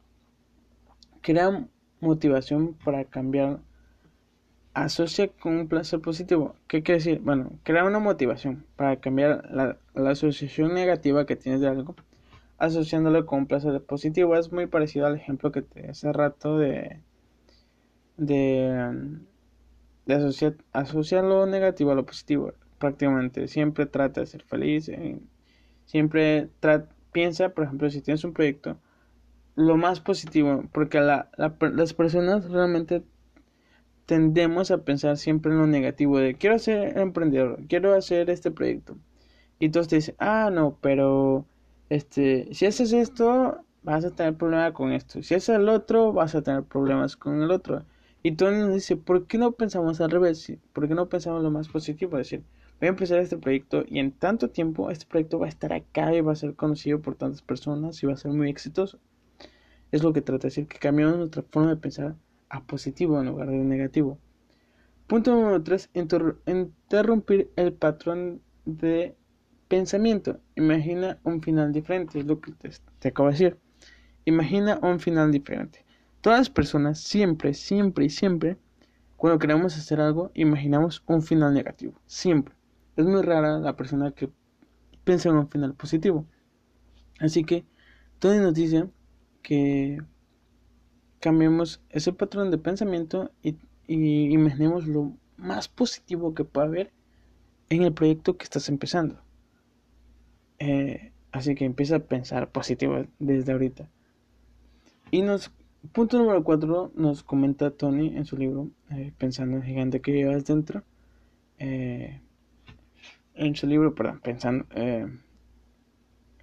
crear 1.20 1.66
motivación 2.00 2.74
para 2.84 3.04
cambiar. 3.04 3.60
Asocia 4.74 5.28
con 5.28 5.52
un 5.54 5.68
placer 5.68 6.00
positivo. 6.00 6.56
¿Qué 6.66 6.82
quiere 6.82 6.98
decir? 6.98 7.20
Bueno, 7.20 7.50
crea 7.62 7.84
una 7.84 7.98
motivación 7.98 8.64
para 8.76 8.96
cambiar 8.96 9.50
la, 9.50 9.76
asociación 10.10 10.72
negativa 10.72 11.26
que 11.26 11.36
tienes 11.36 11.60
de 11.60 11.68
algo, 11.68 11.94
asociándolo 12.56 13.26
con 13.26 13.40
un 13.40 13.46
placer 13.46 13.82
positivo. 13.82 14.34
Es 14.34 14.50
muy 14.50 14.66
parecido 14.66 15.06
al 15.06 15.16
ejemplo 15.16 15.52
que 15.52 15.60
te 15.60 15.90
hace 15.90 16.10
rato 16.10 16.56
de, 16.56 17.00
de, 18.16 19.18
asociar, 20.08 20.54
asociar 20.72 21.24
lo 21.24 21.44
negativo 21.44 21.92
a 21.92 21.94
lo 21.94 22.06
positivo. 22.06 22.54
Prácticamente 22.78 23.48
siempre 23.48 23.84
trata 23.84 24.20
de 24.22 24.26
ser 24.26 24.42
feliz, 24.42 24.88
eh, 24.88 25.18
siempre 25.84 26.48
piensa, 27.12 27.50
por 27.50 27.64
ejemplo, 27.64 27.90
si 27.90 28.00
tienes 28.00 28.24
un 28.24 28.32
proyecto, 28.32 28.78
lo 29.54 29.76
más 29.76 30.00
positivo, 30.00 30.64
porque 30.72 30.98
la, 31.00 31.28
las 31.36 31.92
personas 31.92 32.50
realmente 32.50 33.02
tendemos 34.12 34.70
a 34.70 34.84
pensar 34.84 35.16
siempre 35.16 35.52
en 35.52 35.58
lo 35.58 35.66
negativo 35.66 36.18
de 36.18 36.34
quiero 36.34 36.58
ser 36.58 36.98
emprendedor, 36.98 37.60
quiero 37.66 37.94
hacer 37.94 38.28
este 38.28 38.50
proyecto. 38.50 38.98
Y 39.58 39.70
todos 39.70 39.88
te 39.88 39.96
dicen, 39.96 40.16
ah, 40.18 40.50
no, 40.52 40.76
pero 40.82 41.46
este, 41.88 42.52
si 42.52 42.66
haces 42.66 42.92
esto, 42.92 43.64
vas 43.82 44.04
a 44.04 44.10
tener 44.10 44.36
problemas 44.36 44.72
con 44.72 44.92
esto. 44.92 45.22
Si 45.22 45.34
haces 45.34 45.56
el 45.56 45.66
otro, 45.70 46.12
vas 46.12 46.34
a 46.34 46.42
tener 46.42 46.62
problemas 46.62 47.16
con 47.16 47.42
el 47.42 47.50
otro. 47.50 47.86
Y 48.22 48.32
tú 48.32 48.50
nos 48.50 48.74
dice, 48.74 48.98
¿por 48.98 49.26
qué 49.26 49.38
no 49.38 49.52
pensamos 49.52 50.02
al 50.02 50.10
revés? 50.10 50.52
¿Por 50.74 50.86
qué 50.88 50.94
no 50.94 51.08
pensamos 51.08 51.42
lo 51.42 51.50
más 51.50 51.70
positivo? 51.70 52.18
Es 52.18 52.26
decir, 52.26 52.44
voy 52.80 52.88
a 52.88 52.90
empezar 52.90 53.18
este 53.18 53.38
proyecto 53.38 53.82
y 53.88 53.98
en 53.98 54.12
tanto 54.12 54.50
tiempo 54.50 54.90
este 54.90 55.06
proyecto 55.06 55.38
va 55.38 55.46
a 55.46 55.48
estar 55.48 55.72
acá 55.72 56.14
y 56.14 56.20
va 56.20 56.32
a 56.32 56.36
ser 56.36 56.54
conocido 56.54 57.00
por 57.00 57.14
tantas 57.14 57.40
personas 57.40 58.02
y 58.02 58.06
va 58.06 58.12
a 58.12 58.18
ser 58.18 58.32
muy 58.32 58.50
exitoso. 58.50 58.98
Es 59.90 60.02
lo 60.02 60.12
que 60.12 60.20
trata 60.20 60.42
de 60.42 60.48
decir, 60.48 60.66
que 60.66 60.78
cambiamos 60.78 61.16
nuestra 61.16 61.42
forma 61.50 61.70
de 61.70 61.76
pensar 61.76 62.14
a 62.52 62.62
positivo 62.62 63.18
en 63.18 63.26
lugar 63.26 63.50
de 63.50 63.56
negativo. 63.56 64.18
Punto 65.08 65.34
número 65.34 65.62
3. 65.62 65.90
Interrumpir 65.94 67.50
el 67.56 67.72
patrón 67.72 68.40
de 68.64 69.16
pensamiento. 69.68 70.38
Imagina 70.54 71.18
un 71.24 71.42
final 71.42 71.72
diferente, 71.72 72.20
es 72.20 72.26
lo 72.26 72.40
que 72.40 72.52
te, 72.52 73.08
acabo 73.08 73.28
de 73.28 73.32
decir. 73.32 73.58
Imagina 74.26 74.78
un 74.82 75.00
final 75.00 75.32
diferente. 75.32 75.84
Todas 76.20 76.40
las 76.40 76.50
personas 76.50 77.00
siempre, 77.00 77.54
siempre 77.54 78.04
y 78.04 78.10
siempre, 78.10 78.58
cuando 79.16 79.38
queremos 79.38 79.76
hacer 79.76 80.00
algo, 80.00 80.30
imaginamos 80.34 81.02
un 81.06 81.22
final 81.22 81.54
negativo. 81.54 81.94
Siempre. 82.06 82.54
Es 82.96 83.06
muy 83.06 83.22
rara 83.22 83.58
la 83.58 83.74
persona 83.74 84.12
que 84.12 84.28
piensa 85.04 85.30
en 85.30 85.36
un 85.36 85.48
final 85.48 85.74
positivo. 85.74 86.26
Así 87.18 87.44
que 87.44 87.64
Tony 88.18 88.38
nos 88.38 88.54
dice 88.54 88.88
que 89.42 90.02
cambiemos 91.22 91.80
ese 91.90 92.12
patrón 92.12 92.50
de 92.50 92.58
pensamiento 92.58 93.30
y, 93.44 93.56
imaginemos 93.86 94.88
lo 94.88 95.12
más 95.36 95.68
positivo 95.68 96.34
que 96.34 96.44
pueda 96.44 96.66
haber 96.66 96.90
en 97.70 97.82
el 97.82 97.92
proyecto 97.92 98.36
que 98.36 98.44
estás 98.44 98.68
empezando. 98.68 99.20
Eh, 100.58 101.12
así 101.30 101.54
que 101.54 101.64
empieza 101.64 101.96
a 101.96 102.00
pensar 102.00 102.50
positivo 102.50 103.04
desde 103.20 103.52
ahorita. 103.52 103.88
Y 105.12 105.22
nos, 105.22 105.52
punto 105.92 106.18
número 106.18 106.42
4 106.42 106.92
nos 106.96 107.22
comenta 107.22 107.70
Tony 107.70 108.16
en 108.16 108.24
su 108.24 108.36
libro, 108.36 108.68
eh, 108.90 109.12
Pensando 109.16 109.58
en 109.58 109.62
gigante 109.62 110.00
que 110.00 110.12
llevas 110.12 110.44
dentro. 110.44 110.82
Eh, 111.58 112.20
en 113.34 113.54
su 113.54 113.68
libro, 113.68 113.94
perdón, 113.94 114.20
pensando, 114.24 114.66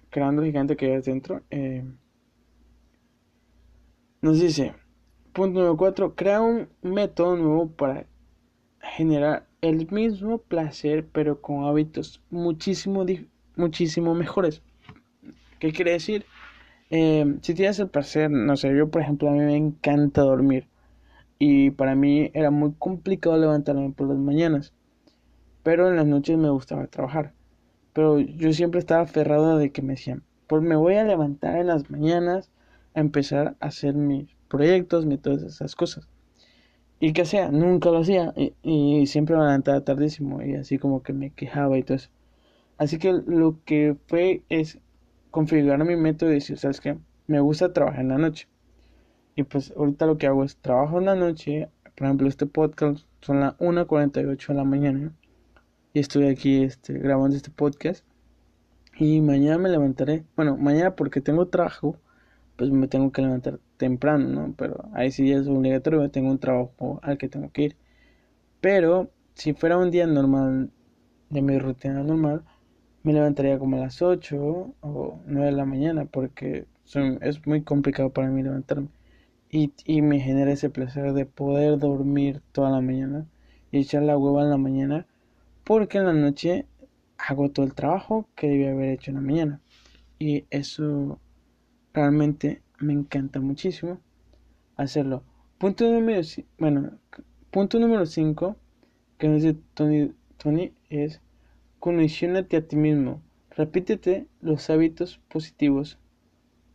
creando 0.08 0.42
el 0.42 0.48
gigante 0.48 0.76
que 0.76 0.94
hay 0.94 1.02
dentro, 1.02 1.42
nos 4.22 4.40
dice, 4.40 4.74
punto 5.32 5.60
número 5.60 5.76
4, 5.76 6.14
crea 6.14 6.40
un 6.40 6.68
método 6.82 7.36
nuevo 7.36 7.68
para 7.70 8.06
generar 8.80 9.46
el 9.60 9.90
mismo 9.90 10.38
placer, 10.38 11.06
pero 11.12 11.40
con 11.40 11.64
hábitos 11.64 12.22
muchísimo, 12.30 13.04
muchísimo 13.56 14.14
mejores. 14.14 14.62
¿Qué 15.58 15.72
quiere 15.72 15.92
decir? 15.92 16.24
Eh, 16.90 17.36
si 17.42 17.54
tienes 17.54 17.78
el 17.78 17.88
placer, 17.88 18.30
no 18.30 18.56
sé, 18.56 18.74
yo 18.76 18.90
por 18.90 19.02
ejemplo 19.02 19.28
a 19.28 19.32
mí 19.32 19.38
me 19.40 19.56
encanta 19.56 20.22
dormir 20.22 20.66
y 21.38 21.70
para 21.70 21.94
mí 21.94 22.30
era 22.34 22.50
muy 22.50 22.72
complicado 22.78 23.36
levantarme 23.36 23.90
por 23.90 24.08
las 24.08 24.18
mañanas 24.18 24.72
pero 25.62 25.88
en 25.88 25.96
las 25.96 26.06
noches 26.06 26.38
me 26.38 26.50
gustaba 26.50 26.86
trabajar. 26.86 27.32
Pero 27.92 28.18
yo 28.18 28.52
siempre 28.52 28.80
estaba 28.80 29.02
aferrado 29.02 29.58
de 29.58 29.72
que 29.72 29.82
me 29.82 29.94
decían, 29.94 30.22
pues 30.46 30.62
me 30.62 30.76
voy 30.76 30.94
a 30.94 31.04
levantar 31.04 31.56
en 31.56 31.66
las 31.66 31.90
mañanas 31.90 32.50
empezar 32.94 33.56
a 33.60 33.66
hacer 33.66 33.94
mis 33.94 34.34
proyectos, 34.48 35.06
mis 35.06 35.20
todas 35.20 35.42
esas 35.42 35.74
cosas. 35.74 36.08
Y 36.98 37.14
que 37.14 37.24
sea, 37.24 37.50
nunca 37.50 37.90
lo 37.90 37.98
hacía 37.98 38.34
y, 38.62 39.06
siempre 39.06 39.34
me 39.36 39.42
levantaba 39.42 39.80
tardísimo 39.82 40.42
y 40.42 40.54
así 40.54 40.78
como 40.78 41.02
que 41.02 41.14
me 41.14 41.30
quejaba 41.30 41.78
y 41.78 41.82
todo 41.82 41.96
eso. 41.96 42.10
Así 42.76 42.98
que 42.98 43.12
lo 43.12 43.58
que 43.64 43.96
fue 44.06 44.42
es 44.50 44.78
configurar 45.30 45.82
mi 45.84 45.96
método 45.96 46.30
y 46.30 46.34
decir, 46.34 46.58
¿sabes 46.58 46.80
qué? 46.80 46.98
Me 47.26 47.40
gusta 47.40 47.72
trabajar 47.72 48.00
en 48.00 48.08
la 48.08 48.18
noche. 48.18 48.48
Y 49.34 49.44
pues 49.44 49.72
ahorita 49.76 50.06
lo 50.06 50.18
que 50.18 50.26
hago 50.26 50.44
es 50.44 50.56
trabajo 50.56 50.98
en 50.98 51.06
la 51.06 51.14
noche. 51.14 51.68
Por 51.94 52.06
ejemplo, 52.06 52.28
este 52.28 52.46
podcast 52.46 53.04
son 53.20 53.40
las 53.40 53.56
1.48 53.58 54.48
de 54.48 54.54
la 54.54 54.64
mañana. 54.64 55.12
Y 55.92 56.00
estoy 56.00 56.26
aquí 56.26 56.62
este, 56.62 56.94
grabando 56.94 57.36
este 57.36 57.50
podcast. 57.50 58.04
Y 58.98 59.20
mañana 59.22 59.56
me 59.58 59.68
levantaré. 59.70 60.24
Bueno, 60.36 60.56
mañana 60.58 60.94
porque 60.94 61.20
tengo 61.20 61.48
trabajo, 61.48 61.96
pues 62.60 62.70
me 62.72 62.88
tengo 62.88 63.10
que 63.10 63.22
levantar 63.22 63.58
temprano, 63.78 64.28
¿no? 64.28 64.54
Pero 64.54 64.90
ahí 64.92 65.10
sí 65.10 65.32
es 65.32 65.48
obligatorio, 65.48 66.10
tengo 66.10 66.30
un 66.30 66.38
trabajo 66.38 67.00
al 67.02 67.16
que 67.16 67.26
tengo 67.26 67.50
que 67.50 67.62
ir. 67.62 67.76
Pero 68.60 69.08
si 69.32 69.54
fuera 69.54 69.78
un 69.78 69.90
día 69.90 70.06
normal, 70.06 70.70
de 71.30 71.40
mi 71.40 71.58
rutina 71.58 72.02
normal, 72.02 72.44
me 73.02 73.14
levantaría 73.14 73.58
como 73.58 73.78
a 73.78 73.80
las 73.80 74.02
8 74.02 74.74
o 74.82 75.20
9 75.24 75.46
de 75.46 75.52
la 75.52 75.64
mañana 75.64 76.04
porque 76.04 76.66
es 77.22 77.46
muy 77.46 77.62
complicado 77.62 78.10
para 78.10 78.28
mí 78.28 78.42
levantarme. 78.42 78.88
Y, 79.50 79.72
y 79.86 80.02
me 80.02 80.20
genera 80.20 80.52
ese 80.52 80.68
placer 80.68 81.14
de 81.14 81.24
poder 81.24 81.78
dormir 81.78 82.42
toda 82.52 82.68
la 82.68 82.82
mañana 82.82 83.24
y 83.72 83.78
echar 83.78 84.02
la 84.02 84.18
hueva 84.18 84.42
en 84.42 84.50
la 84.50 84.58
mañana 84.58 85.06
porque 85.64 85.96
en 85.96 86.04
la 86.04 86.12
noche 86.12 86.66
hago 87.16 87.48
todo 87.48 87.64
el 87.64 87.72
trabajo 87.72 88.28
que 88.34 88.48
debía 88.48 88.72
haber 88.72 88.90
hecho 88.90 89.12
en 89.12 89.14
la 89.14 89.22
mañana. 89.22 89.60
Y 90.18 90.44
eso 90.50 91.18
realmente 91.92 92.62
me 92.78 92.92
encanta 92.92 93.40
muchísimo 93.40 94.00
hacerlo. 94.76 95.22
Punto 95.58 95.90
número, 95.90 96.22
bueno, 96.58 96.98
punto 97.50 97.78
número 97.78 98.06
5 98.06 98.56
que 99.18 99.28
nos 99.28 99.42
dice 99.42 99.58
Tony, 99.74 100.14
Tony 100.38 100.72
es 100.88 101.20
condicionate 101.78 102.56
a 102.56 102.66
ti 102.66 102.76
mismo. 102.76 103.22
Repítete 103.50 104.26
los 104.40 104.70
hábitos 104.70 105.20
positivos. 105.28 105.98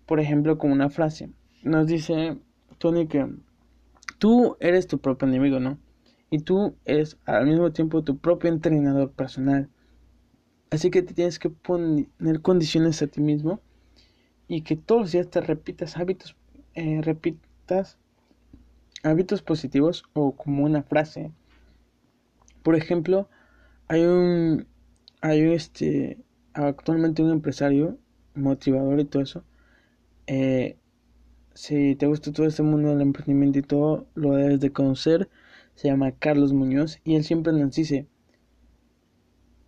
Por 0.06 0.20
ejemplo, 0.20 0.58
como 0.58 0.74
una 0.74 0.90
frase. 0.90 1.32
Nos 1.64 1.88
dice 1.88 2.38
Tony 2.78 3.08
que 3.08 3.28
tú 4.20 4.58
eres 4.60 4.86
tu 4.86 5.00
propio 5.00 5.28
enemigo, 5.28 5.60
¿no? 5.60 5.80
Y 6.30 6.40
tú 6.40 6.76
eres 6.86 7.18
al 7.26 7.48
mismo 7.48 7.72
tiempo 7.72 8.04
tu 8.04 8.18
propio 8.18 8.52
entrenador 8.52 9.12
personal. 9.12 9.70
Así 10.70 10.92
que 10.92 11.02
te 11.02 11.14
tienes 11.14 11.40
que 11.40 11.50
poner 11.50 12.42
condiciones 12.42 13.02
a 13.02 13.08
ti 13.08 13.22
mismo 13.22 13.62
y 14.48 14.62
que 14.62 14.76
todos 14.76 15.02
los 15.02 15.12
días 15.12 15.30
te 15.30 15.42
repitas 15.42 15.98
hábitos, 15.98 16.36
eh, 16.74 17.02
repitas 17.02 17.98
hábitos 19.04 19.42
positivos 19.42 20.04
o 20.14 20.36
como 20.36 20.64
una 20.64 20.84
frase. 20.84 21.32
Por 22.64 22.76
ejemplo, 22.76 23.30
hay 23.88 24.02
un, 24.02 24.68
hay 25.22 25.44
un, 25.44 25.52
este, 25.54 26.18
actualmente 26.54 27.22
un 27.22 27.32
empresario 27.32 27.98
motivador 28.34 29.00
y 29.00 29.06
todo 29.06 29.24
eso. 29.24 29.44
Eh, 30.28 30.78
si 31.54 31.96
te 31.96 32.08
gusta 32.08 32.32
todo 32.32 32.48
este 32.48 32.64
mundo 32.64 32.90
del 32.90 33.02
emprendimiento 33.02 33.60
y 33.60 33.62
todo, 33.62 34.08
lo 34.16 34.34
debes 34.36 34.60
de 34.60 34.72
conocer. 34.72 35.30
Se 35.76 35.88
llama 35.88 36.12
Carlos 36.12 36.54
Muñoz 36.54 37.00
y 37.04 37.16
él 37.16 37.24
siempre 37.24 37.54
nos 37.54 37.76
dice, 37.76 38.08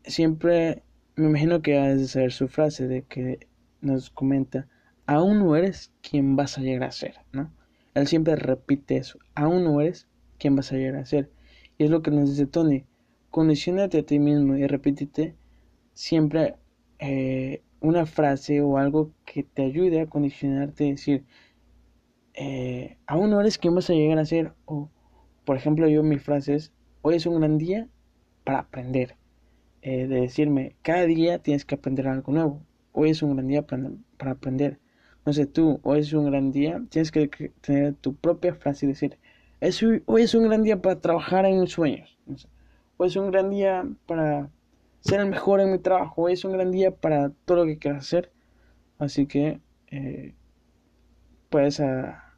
siempre 0.04 0.84
me 1.16 1.28
imagino 1.28 1.62
que 1.62 1.78
ha 1.78 1.96
de 1.96 2.08
saber 2.08 2.32
su 2.32 2.48
frase 2.48 2.88
de 2.88 3.04
que 3.04 3.47
nos 3.82 4.10
comenta, 4.10 4.68
aún 5.06 5.40
no 5.40 5.56
eres 5.56 5.92
quien 6.02 6.36
vas 6.36 6.58
a 6.58 6.62
llegar 6.62 6.90
a 6.90 6.92
ser, 6.92 7.16
¿no? 7.32 7.52
Él 7.94 8.08
siempre 8.08 8.36
repite 8.36 8.98
eso, 8.98 9.20
aún 9.34 9.64
no 9.64 9.82
eres 9.82 10.08
quien 10.38 10.56
vas 10.56 10.72
a 10.72 10.76
llegar 10.76 10.98
a 10.98 11.06
ser. 11.06 11.32
Y 11.78 11.86
es 11.86 11.90
lo 11.90 12.02
que 12.02 12.12
nos 12.12 12.30
dice 12.30 12.46
Tony, 12.46 12.86
condicionate 13.32 14.00
a 14.00 14.04
ti 14.04 14.20
mismo 14.20 14.56
y 14.56 14.68
repítete 14.68 15.36
siempre 15.94 16.56
eh, 17.00 17.64
una 17.80 18.06
frase 18.06 18.62
o 18.62 18.78
algo 18.78 19.12
que 19.26 19.44
te 19.44 19.64
ayude 19.64 20.02
a 20.02 20.08
condicionarte, 20.08 20.86
decir, 20.86 21.26
eh, 22.34 22.98
aún 23.08 23.32
no 23.32 23.42
eres 23.42 23.58
quien 23.58 23.76
vas 23.76 23.90
a 23.90 23.94
llegar 23.94 24.20
a 24.20 24.26
ser, 24.26 24.54
o 24.66 24.90
por 25.46 25.58
ejemplo 25.58 25.88
yo 25.88 26.04
mi 26.04 26.18
frase 26.18 26.56
es, 26.56 26.72
hoy 27.02 27.16
es 27.16 27.26
un 27.26 27.40
gran 27.40 27.58
día 27.58 27.88
para 28.44 28.60
aprender, 28.60 29.16
eh, 29.82 30.08
de 30.08 30.22
decirme, 30.22 30.76
cada 30.82 31.06
día 31.06 31.40
tienes 31.40 31.66
que 31.66 31.76
aprender 31.76 32.08
algo 32.08 32.32
nuevo, 32.32 32.62
hoy 32.98 33.12
es 33.12 33.22
un 33.22 33.36
gran 33.36 33.48
día 33.48 33.62
para, 33.62 33.92
aprender, 34.32 34.80
no 35.24 35.32
sé 35.32 35.46
tú, 35.46 35.80
hoy 35.84 36.00
es 36.00 36.14
un 36.14 36.26
gran 36.26 36.52
día, 36.52 36.82
tienes 36.90 37.12
que 37.12 37.28
tener 37.62 37.94
tu 37.94 38.16
propia 38.16 38.56
frase 38.56 38.88
y 38.88 38.90
decir, 38.90 39.20
hoy 40.08 40.24
es 40.24 40.34
un 40.34 40.46
gran 40.46 40.64
día 40.64 40.82
para 40.82 41.00
trabajar 41.00 41.46
en 41.46 41.62
mis 41.62 41.72
sueños, 41.72 42.18
hoy 42.98 43.08
es 43.08 43.16
un 43.16 43.30
gran 43.30 43.52
día 43.52 43.88
para 44.08 44.50
ser 45.02 45.20
el 45.20 45.28
mejor 45.28 45.62
en 45.62 45.72
mi 45.72 45.78
trabajo, 45.78 46.24
hoy 46.24 46.34
es 46.34 46.44
un 46.44 46.54
gran 46.54 46.72
día 46.72 46.90
para 46.90 47.30
todo 47.46 47.58
lo 47.58 47.66
que 47.66 47.78
quieras 47.78 48.06
hacer, 48.06 48.32
así 48.98 49.28
que 49.28 49.62
eh, 49.92 50.34
puedes, 51.50 51.80
ah, 51.80 52.34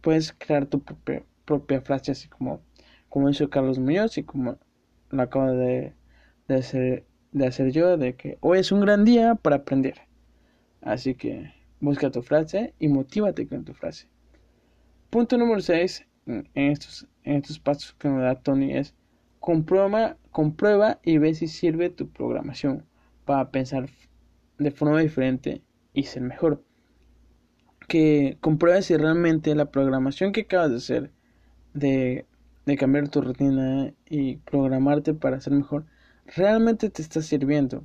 puedes 0.00 0.32
crear 0.32 0.66
tu 0.66 0.80
propia, 0.80 1.24
propia 1.44 1.80
frase 1.80 2.12
así 2.12 2.28
como, 2.28 2.60
como 3.08 3.28
hizo 3.28 3.50
Carlos 3.50 3.80
Muñoz 3.80 4.16
y 4.16 4.22
como 4.22 4.58
lo 5.10 5.22
acabo 5.22 5.50
de 5.50 5.92
de 6.48 6.56
hacer, 6.56 7.04
de 7.32 7.46
hacer 7.46 7.72
yo, 7.72 7.96
de 7.96 8.14
que 8.14 8.38
hoy 8.40 8.58
es 8.58 8.72
un 8.72 8.80
gran 8.80 9.04
día 9.04 9.34
para 9.34 9.56
aprender. 9.56 9.94
Así 10.80 11.14
que 11.14 11.52
busca 11.80 12.10
tu 12.10 12.22
frase 12.22 12.74
y 12.78 12.88
motívate 12.88 13.46
con 13.46 13.64
tu 13.64 13.74
frase. 13.74 14.06
Punto 15.10 15.38
número 15.38 15.60
6 15.60 16.06
en 16.26 16.46
estos, 16.54 17.06
en 17.24 17.36
estos 17.36 17.58
pasos 17.58 17.94
que 17.98 18.08
nos 18.08 18.22
da 18.22 18.36
Tony 18.36 18.76
es 18.76 18.94
comprueba, 19.40 20.16
comprueba 20.30 20.98
y 21.02 21.18
ve 21.18 21.34
si 21.34 21.48
sirve 21.48 21.90
tu 21.90 22.08
programación 22.08 22.84
para 23.24 23.50
pensar 23.50 23.88
de 24.58 24.70
forma 24.70 25.00
diferente 25.00 25.62
y 25.94 26.04
ser 26.04 26.22
mejor. 26.22 26.62
Que 27.88 28.36
comprueba 28.40 28.82
si 28.82 28.96
realmente 28.96 29.54
la 29.54 29.70
programación 29.70 30.32
que 30.32 30.42
acabas 30.42 30.70
de 30.70 30.76
hacer 30.76 31.10
de, 31.72 32.26
de 32.66 32.76
cambiar 32.76 33.08
tu 33.08 33.22
rutina 33.22 33.94
y 34.06 34.36
programarte 34.36 35.14
para 35.14 35.40
ser 35.40 35.54
mejor 35.54 35.86
realmente 36.36 36.90
te 36.90 37.02
está 37.02 37.22
sirviendo 37.22 37.84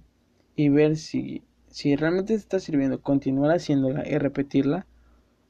y 0.56 0.70
ver 0.70 0.98
si, 0.98 1.44
si 1.68 1.96
realmente 1.96 2.34
te 2.34 2.40
está 2.40 2.60
sirviendo, 2.60 3.02
continuar 3.02 3.56
haciéndola 3.56 4.08
y 4.08 4.18
repetirla. 4.18 4.86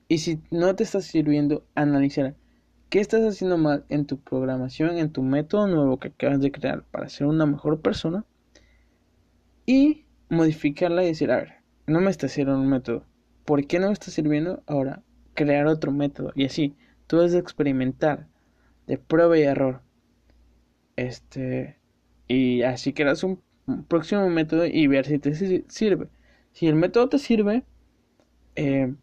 Y 0.08 0.20
si 0.20 0.42
no 0.52 0.76
te 0.76 0.84
está 0.84 1.02
sirviendo, 1.02 1.66
analizar 1.76 2.36
qué 2.90 3.00
estás 3.00 3.22
haciendo 3.24 3.58
mal 3.58 3.86
en 3.90 4.06
tu 4.06 4.20
programación, 4.20 4.98
en 4.98 5.12
tu 5.12 5.24
método 5.24 5.68
nuevo 5.68 5.98
que 5.98 6.10
acabas 6.10 6.40
de 6.40 6.52
crear 6.52 6.84
para 6.84 7.10
ser 7.10 7.28
una 7.28 7.46
mejor 7.46 7.82
persona. 7.82 8.26
Y 9.66 10.06
modificarla 10.30 11.04
y 11.04 11.08
decir, 11.08 11.32
a 11.32 11.38
ver, 11.38 11.54
no 11.88 12.02
me 12.02 12.12
está 12.12 12.28
sirviendo 12.28 12.62
un 12.62 12.70
método. 12.70 13.06
¿Por 13.46 13.66
qué 13.66 13.80
no 13.80 13.88
me 13.88 13.94
está 13.94 14.12
sirviendo? 14.12 14.62
Ahora, 14.68 15.02
crear 15.34 15.68
otro 15.68 15.92
método. 15.92 16.32
Y 16.36 16.46
así, 16.46 16.76
todo 17.08 17.24
es 17.26 17.34
experimentar, 17.34 18.28
de 18.88 18.98
prueba 18.98 19.38
y 19.38 19.44
error. 19.44 19.82
Este, 20.96 21.78
y 22.28 22.64
así 22.64 22.94
creas 22.94 23.24
un 23.24 23.42
próximo 23.88 24.30
método 24.30 24.66
y 24.66 24.88
ver 24.88 25.06
si 25.06 25.20
te 25.20 25.34
sirve. 25.36 26.10
Si 26.52 26.68
el 26.68 26.76
método 26.76 27.10
te 27.10 27.20
sirve, 27.20 27.64
eh, 28.56 28.94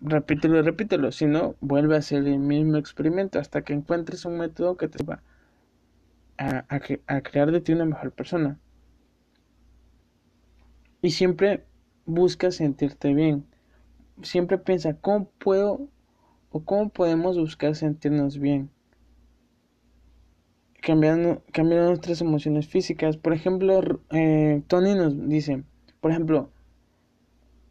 repítelo 0.00 0.58
y 0.58 0.62
repítelo. 0.62 1.12
Si 1.12 1.26
no, 1.26 1.56
vuelve 1.60 1.96
a 1.96 1.98
hacer 1.98 2.26
el 2.26 2.38
mismo 2.38 2.76
experimento 2.76 3.38
hasta 3.38 3.62
que 3.62 3.72
encuentres 3.72 4.24
un 4.24 4.38
método 4.38 4.76
que 4.76 4.88
te 4.88 5.02
va 5.04 5.22
a, 6.38 6.64
a 6.68 7.20
crear 7.22 7.50
de 7.52 7.60
ti 7.60 7.72
una 7.72 7.84
mejor 7.84 8.12
persona. 8.12 8.58
Y 11.02 11.10
siempre 11.10 11.64
busca 12.06 12.50
sentirte 12.50 13.12
bien. 13.12 13.44
Siempre 14.22 14.58
piensa, 14.58 14.94
¿cómo 14.94 15.28
puedo 15.38 15.88
o 16.50 16.64
cómo 16.64 16.88
podemos 16.88 17.36
buscar 17.36 17.74
sentirnos 17.74 18.38
bien? 18.38 18.70
Cambiando, 20.84 21.42
cambiando 21.50 21.88
nuestras 21.88 22.20
emociones 22.20 22.68
físicas. 22.68 23.16
Por 23.16 23.32
ejemplo, 23.32 24.00
eh, 24.10 24.62
Tony 24.68 24.94
nos 24.94 25.28
dice, 25.28 25.64
por 26.00 26.10
ejemplo, 26.10 26.50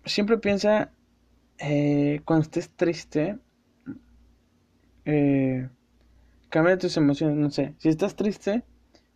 siempre 0.04 0.40
piensa 0.40 0.92
eh, 1.60 2.22
cuando 2.26 2.44
estés 2.44 2.72
triste, 2.72 3.38
eh, 5.06 5.70
cambia 6.50 6.78
tus 6.78 6.98
emociones, 6.98 7.38
no 7.38 7.52
sé, 7.52 7.76
si 7.78 7.90
estás 7.90 8.16
triste 8.16 8.64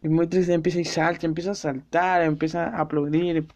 y 0.03 0.09
muy 0.09 0.27
triste 0.27 0.53
empieza 0.53 0.79
y 0.79 0.85
salta, 0.85 1.25
empieza 1.25 1.51
a 1.51 1.55
saltar, 1.55 2.21
empieza 2.21 2.65
a 2.67 2.81
aplaudir, 2.81 3.47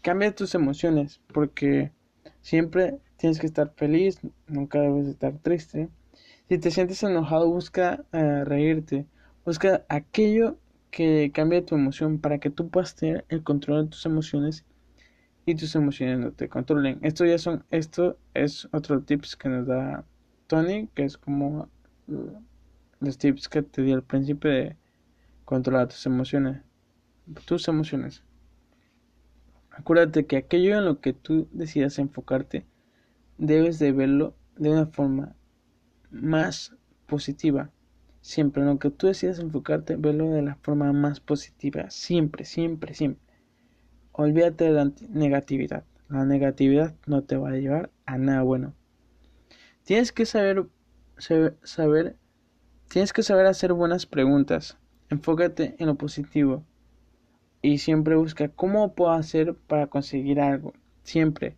cambia 0.00 0.34
tus 0.34 0.54
emociones 0.54 1.20
porque 1.32 1.92
siempre 2.40 2.98
tienes 3.18 3.38
que 3.38 3.46
estar 3.46 3.74
feliz, 3.76 4.18
nunca 4.46 4.80
debes 4.80 5.08
estar 5.08 5.36
triste. 5.40 5.90
Si 6.48 6.58
te 6.58 6.70
sientes 6.70 7.02
enojado, 7.02 7.50
busca 7.50 8.02
reírte 8.12 9.06
Busca 9.50 9.84
aquello 9.88 10.60
que 10.92 11.32
cambie 11.34 11.60
tu 11.60 11.74
emoción 11.74 12.20
para 12.20 12.38
que 12.38 12.50
tú 12.50 12.68
puedas 12.68 12.94
tener 12.94 13.24
el 13.28 13.42
control 13.42 13.82
de 13.82 13.90
tus 13.90 14.06
emociones 14.06 14.64
y 15.44 15.56
tus 15.56 15.74
emociones 15.74 16.20
no 16.20 16.30
te 16.30 16.48
controlen. 16.48 17.00
Esto 17.02 17.24
ya 17.24 17.36
son, 17.36 17.64
esto 17.72 18.16
es 18.32 18.68
otro 18.70 19.02
tips 19.02 19.34
que 19.34 19.48
nos 19.48 19.66
da 19.66 20.04
Tony, 20.46 20.86
que 20.94 21.02
es 21.02 21.18
como 21.18 21.68
los 23.00 23.18
tips 23.18 23.48
que 23.48 23.62
te 23.62 23.82
di 23.82 23.90
al 23.90 24.04
principio 24.04 24.52
de 24.52 24.76
controlar 25.44 25.88
tus 25.88 26.06
emociones. 26.06 26.62
Tus 27.44 27.66
emociones. 27.66 28.22
Acuérdate 29.72 30.26
que 30.26 30.36
aquello 30.36 30.78
en 30.78 30.84
lo 30.84 31.00
que 31.00 31.12
tú 31.12 31.48
decidas 31.50 31.98
enfocarte, 31.98 32.66
debes 33.36 33.80
de 33.80 33.90
verlo 33.90 34.36
de 34.54 34.70
una 34.70 34.86
forma 34.86 35.34
más 36.12 36.72
positiva. 37.08 37.72
Siempre, 38.20 38.62
en 38.62 38.68
lo 38.68 38.78
que 38.78 38.90
tú 38.90 39.06
decidas 39.06 39.38
enfocarte, 39.38 39.96
velo 39.96 40.30
de 40.30 40.42
la 40.42 40.56
forma 40.56 40.92
más 40.92 41.20
positiva. 41.20 41.90
Siempre, 41.90 42.44
siempre, 42.44 42.94
siempre. 42.94 43.22
Olvídate 44.12 44.64
de 44.64 44.72
la 44.72 44.92
negatividad. 45.08 45.84
La 46.08 46.24
negatividad 46.24 46.94
no 47.06 47.22
te 47.22 47.36
va 47.36 47.50
a 47.50 47.56
llevar 47.56 47.90
a 48.04 48.18
nada 48.18 48.42
bueno. 48.42 48.74
Tienes 49.84 50.12
que 50.12 50.26
saber, 50.26 50.66
saber, 51.16 52.16
tienes 52.88 53.12
que 53.12 53.22
saber 53.22 53.46
hacer 53.46 53.72
buenas 53.72 54.06
preguntas. 54.06 54.76
Enfócate 55.08 55.76
en 55.78 55.86
lo 55.86 55.94
positivo 55.94 56.64
y 57.62 57.78
siempre 57.78 58.16
busca 58.16 58.48
cómo 58.48 58.94
puedo 58.94 59.12
hacer 59.12 59.54
para 59.54 59.86
conseguir 59.86 60.40
algo. 60.40 60.72
Siempre, 61.02 61.56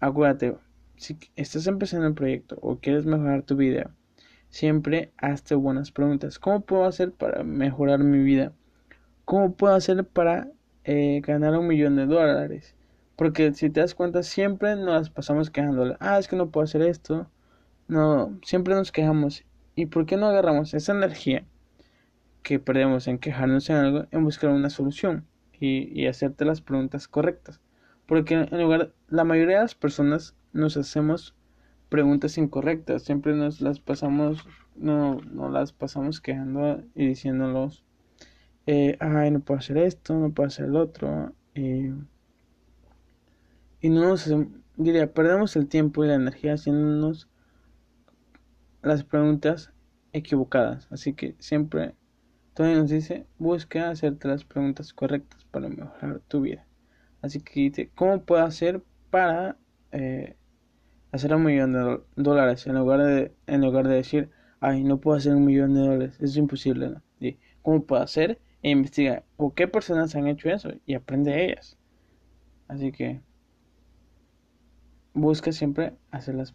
acuérdate, 0.00 0.56
si 0.96 1.18
estás 1.36 1.66
empezando 1.66 2.06
un 2.06 2.14
proyecto 2.14 2.58
o 2.60 2.78
quieres 2.78 3.06
mejorar 3.06 3.42
tu 3.42 3.56
vida, 3.56 3.94
siempre 4.54 5.10
hazte 5.16 5.56
buenas 5.56 5.90
preguntas. 5.90 6.38
¿Cómo 6.38 6.60
puedo 6.60 6.84
hacer 6.84 7.10
para 7.10 7.42
mejorar 7.42 7.98
mi 7.98 8.22
vida? 8.22 8.52
¿Cómo 9.24 9.52
puedo 9.54 9.74
hacer 9.74 10.04
para 10.06 10.48
eh, 10.84 11.20
ganar 11.24 11.58
un 11.58 11.66
millón 11.66 11.96
de 11.96 12.06
dólares? 12.06 12.76
Porque 13.16 13.52
si 13.52 13.68
te 13.68 13.80
das 13.80 13.96
cuenta, 13.96 14.22
siempre 14.22 14.76
nos 14.76 15.10
pasamos 15.10 15.50
quejándole. 15.50 15.96
Ah, 15.98 16.20
es 16.20 16.28
que 16.28 16.36
no 16.36 16.50
puedo 16.50 16.62
hacer 16.62 16.82
esto. 16.82 17.28
No, 17.88 18.38
siempre 18.44 18.76
nos 18.76 18.92
quejamos. 18.92 19.44
¿Y 19.74 19.86
por 19.86 20.06
qué 20.06 20.16
no 20.16 20.26
agarramos 20.26 20.72
esa 20.72 20.92
energía 20.92 21.44
que 22.44 22.60
perdemos 22.60 23.08
en 23.08 23.18
quejarnos 23.18 23.68
en 23.70 23.76
algo 23.76 24.06
en 24.12 24.22
buscar 24.22 24.50
una 24.50 24.70
solución 24.70 25.26
y, 25.58 26.00
y 26.00 26.06
hacerte 26.06 26.44
las 26.44 26.60
preguntas 26.60 27.08
correctas? 27.08 27.60
Porque 28.06 28.34
en 28.34 28.62
lugar, 28.62 28.92
la 29.08 29.24
mayoría 29.24 29.56
de 29.56 29.62
las 29.62 29.74
personas 29.74 30.36
nos 30.52 30.76
hacemos 30.76 31.34
preguntas 31.94 32.38
incorrectas, 32.38 33.04
siempre 33.04 33.34
nos 33.34 33.60
las 33.60 33.78
pasamos, 33.78 34.44
no, 34.74 35.20
no 35.30 35.48
las 35.48 35.72
pasamos 35.72 36.20
quejando 36.20 36.82
y 36.96 37.06
diciéndolos, 37.06 37.84
eh, 38.66 38.96
ay, 38.98 39.30
no 39.30 39.38
puedo 39.38 39.60
hacer 39.60 39.78
esto, 39.78 40.18
no 40.18 40.32
puedo 40.32 40.48
hacer 40.48 40.64
el 40.64 40.74
otro, 40.74 41.32
y, 41.54 41.90
y 43.80 43.90
no 43.90 44.08
nos, 44.08 44.28
diría, 44.76 45.12
perdemos 45.12 45.54
el 45.54 45.68
tiempo 45.68 46.04
y 46.04 46.08
la 46.08 46.16
energía 46.16 46.54
haciéndonos 46.54 47.28
las 48.82 49.04
preguntas 49.04 49.70
equivocadas, 50.12 50.88
así 50.90 51.12
que 51.12 51.36
siempre 51.38 51.94
Tony 52.54 52.74
nos 52.74 52.90
dice, 52.90 53.24
busca 53.38 53.90
hacerte 53.90 54.26
las 54.26 54.44
preguntas 54.44 54.92
correctas 54.92 55.44
para 55.44 55.68
mejorar 55.68 56.18
tu 56.26 56.40
vida. 56.40 56.66
Así 57.22 57.40
que, 57.40 57.88
¿cómo 57.94 58.24
puedo 58.24 58.42
hacer 58.42 58.82
para 59.10 59.56
eh, 59.92 60.34
hacer 61.14 61.32
un 61.32 61.44
millón 61.44 61.72
de 61.72 62.00
dólares 62.16 62.66
en 62.66 62.74
lugar 62.74 63.00
de, 63.00 63.32
en 63.46 63.60
lugar 63.60 63.86
de 63.86 63.94
decir, 63.94 64.30
ay, 64.60 64.82
no 64.82 64.98
puedo 64.98 65.16
hacer 65.16 65.34
un 65.34 65.44
millón 65.44 65.74
de 65.74 65.80
dólares, 65.80 66.18
es 66.20 66.36
imposible, 66.36 66.88
¿no? 66.88 67.02
¿Cómo 67.62 67.84
puedo 67.84 68.02
hacer? 68.02 68.40
E 68.62 68.70
investiga, 68.70 69.22
¿o 69.36 69.54
qué 69.54 69.68
personas 69.68 70.16
han 70.16 70.26
hecho 70.26 70.50
eso? 70.50 70.70
Y 70.86 70.94
aprende 70.94 71.30
de 71.30 71.44
ellas. 71.44 71.78
Así 72.66 72.90
que 72.90 73.20
busca 75.12 75.52
siempre 75.52 75.94
hacer 76.10 76.34
las, 76.34 76.52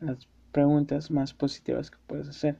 las 0.00 0.26
preguntas 0.52 1.10
más 1.10 1.34
positivas 1.34 1.90
que 1.90 1.98
puedes 2.06 2.28
hacer. 2.28 2.58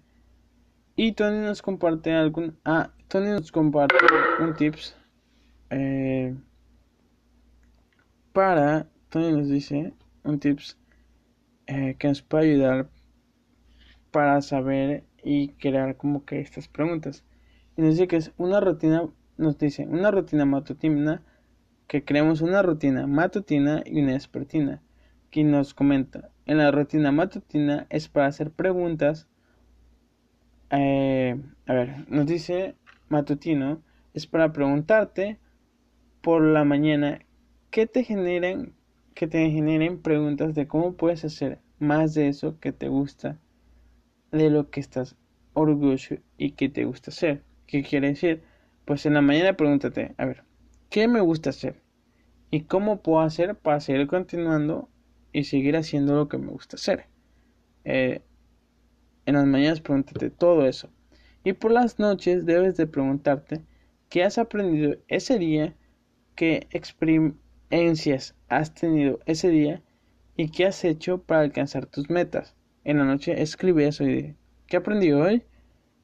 Y 0.96 1.12
Tony 1.12 1.38
nos 1.38 1.62
comparte 1.62 2.12
algún... 2.12 2.58
Ah, 2.64 2.92
Tony 3.08 3.30
nos 3.30 3.50
comparte 3.50 3.96
un 4.40 4.54
tips 4.54 4.94
eh, 5.70 6.36
para... 8.34 8.86
Tony 9.08 9.32
nos 9.32 9.48
dice 9.48 9.94
un 10.24 10.38
tips 10.38 10.77
eh, 11.68 11.96
que 11.98 12.08
nos 12.08 12.22
puede 12.22 12.50
ayudar 12.50 12.88
para 14.10 14.40
saber 14.42 15.04
y 15.22 15.48
crear 15.50 15.96
como 15.96 16.24
que 16.24 16.40
estas 16.40 16.66
preguntas. 16.66 17.24
Y 17.76 17.82
nos 17.82 17.92
dice 17.92 18.08
que 18.08 18.16
es 18.16 18.32
una 18.38 18.60
rutina, 18.60 19.08
nos 19.36 19.58
dice 19.58 19.86
una 19.86 20.10
rutina 20.10 20.46
matutina, 20.46 21.22
que 21.86 22.04
creemos 22.04 22.40
una 22.40 22.62
rutina 22.62 23.06
matutina 23.06 23.82
y 23.84 24.00
una 24.00 24.12
despertina. 24.12 24.82
Que 25.30 25.44
nos 25.44 25.74
comenta, 25.74 26.30
en 26.46 26.56
la 26.56 26.70
rutina 26.70 27.12
matutina 27.12 27.86
es 27.90 28.08
para 28.08 28.26
hacer 28.26 28.50
preguntas. 28.50 29.28
Eh, 30.70 31.38
a 31.66 31.74
ver, 31.74 32.10
nos 32.10 32.26
dice 32.26 32.76
matutino, 33.10 33.82
es 34.14 34.26
para 34.26 34.52
preguntarte 34.54 35.38
por 36.22 36.42
la 36.42 36.64
mañana 36.64 37.20
qué 37.70 37.86
te 37.86 38.04
generan 38.04 38.72
que 39.18 39.26
te 39.26 39.50
generen 39.50 40.00
preguntas 40.00 40.54
de 40.54 40.68
cómo 40.68 40.92
puedes 40.92 41.24
hacer 41.24 41.58
más 41.80 42.14
de 42.14 42.28
eso 42.28 42.60
que 42.60 42.70
te 42.70 42.86
gusta, 42.86 43.36
de 44.30 44.48
lo 44.48 44.70
que 44.70 44.78
estás 44.78 45.16
orgulloso 45.54 46.14
y 46.36 46.52
que 46.52 46.68
te 46.68 46.84
gusta 46.84 47.10
hacer. 47.10 47.42
¿Qué 47.66 47.82
quiere 47.82 48.10
decir? 48.10 48.44
Pues 48.84 49.06
en 49.06 49.14
la 49.14 49.20
mañana 49.20 49.56
pregúntate, 49.56 50.14
a 50.18 50.24
ver, 50.24 50.44
¿qué 50.88 51.08
me 51.08 51.20
gusta 51.20 51.50
hacer? 51.50 51.82
¿Y 52.52 52.60
cómo 52.60 53.02
puedo 53.02 53.18
hacer 53.18 53.56
para 53.56 53.80
seguir 53.80 54.06
continuando 54.06 54.88
y 55.32 55.42
seguir 55.42 55.76
haciendo 55.76 56.14
lo 56.14 56.28
que 56.28 56.38
me 56.38 56.52
gusta 56.52 56.76
hacer? 56.76 57.06
Eh, 57.82 58.22
en 59.26 59.34
las 59.34 59.46
mañanas 59.46 59.80
pregúntate 59.80 60.30
todo 60.30 60.64
eso. 60.64 60.90
Y 61.42 61.54
por 61.54 61.72
las 61.72 61.98
noches 61.98 62.46
debes 62.46 62.76
de 62.76 62.86
preguntarte 62.86 63.62
qué 64.10 64.22
has 64.22 64.38
aprendido 64.38 64.94
ese 65.08 65.40
día, 65.40 65.74
qué 66.36 66.68
experiencias 66.70 68.36
has 68.48 68.74
tenido 68.74 69.20
ese 69.26 69.48
día 69.50 69.82
y 70.36 70.50
qué 70.50 70.66
has 70.66 70.84
hecho 70.84 71.22
para 71.22 71.40
alcanzar 71.40 71.86
tus 71.86 72.10
metas. 72.10 72.54
En 72.84 72.98
la 72.98 73.04
noche 73.04 73.42
escribe 73.42 73.86
eso 73.86 74.08
y 74.08 74.36
¿qué 74.66 74.78
aprendí 74.78 75.12
hoy? 75.12 75.42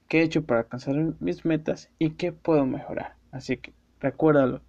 ¿Qué 0.09 0.20
he 0.20 0.22
hecho 0.24 0.44
para 0.44 0.61
alcanzar 0.61 0.96
mis 1.20 1.44
metas? 1.44 1.90
¿Y 1.98 2.11
qué 2.11 2.33
puedo 2.33 2.66
mejorar? 2.66 3.16
Así 3.30 3.57
que 3.57 3.72
recuérdalo. 4.00 4.61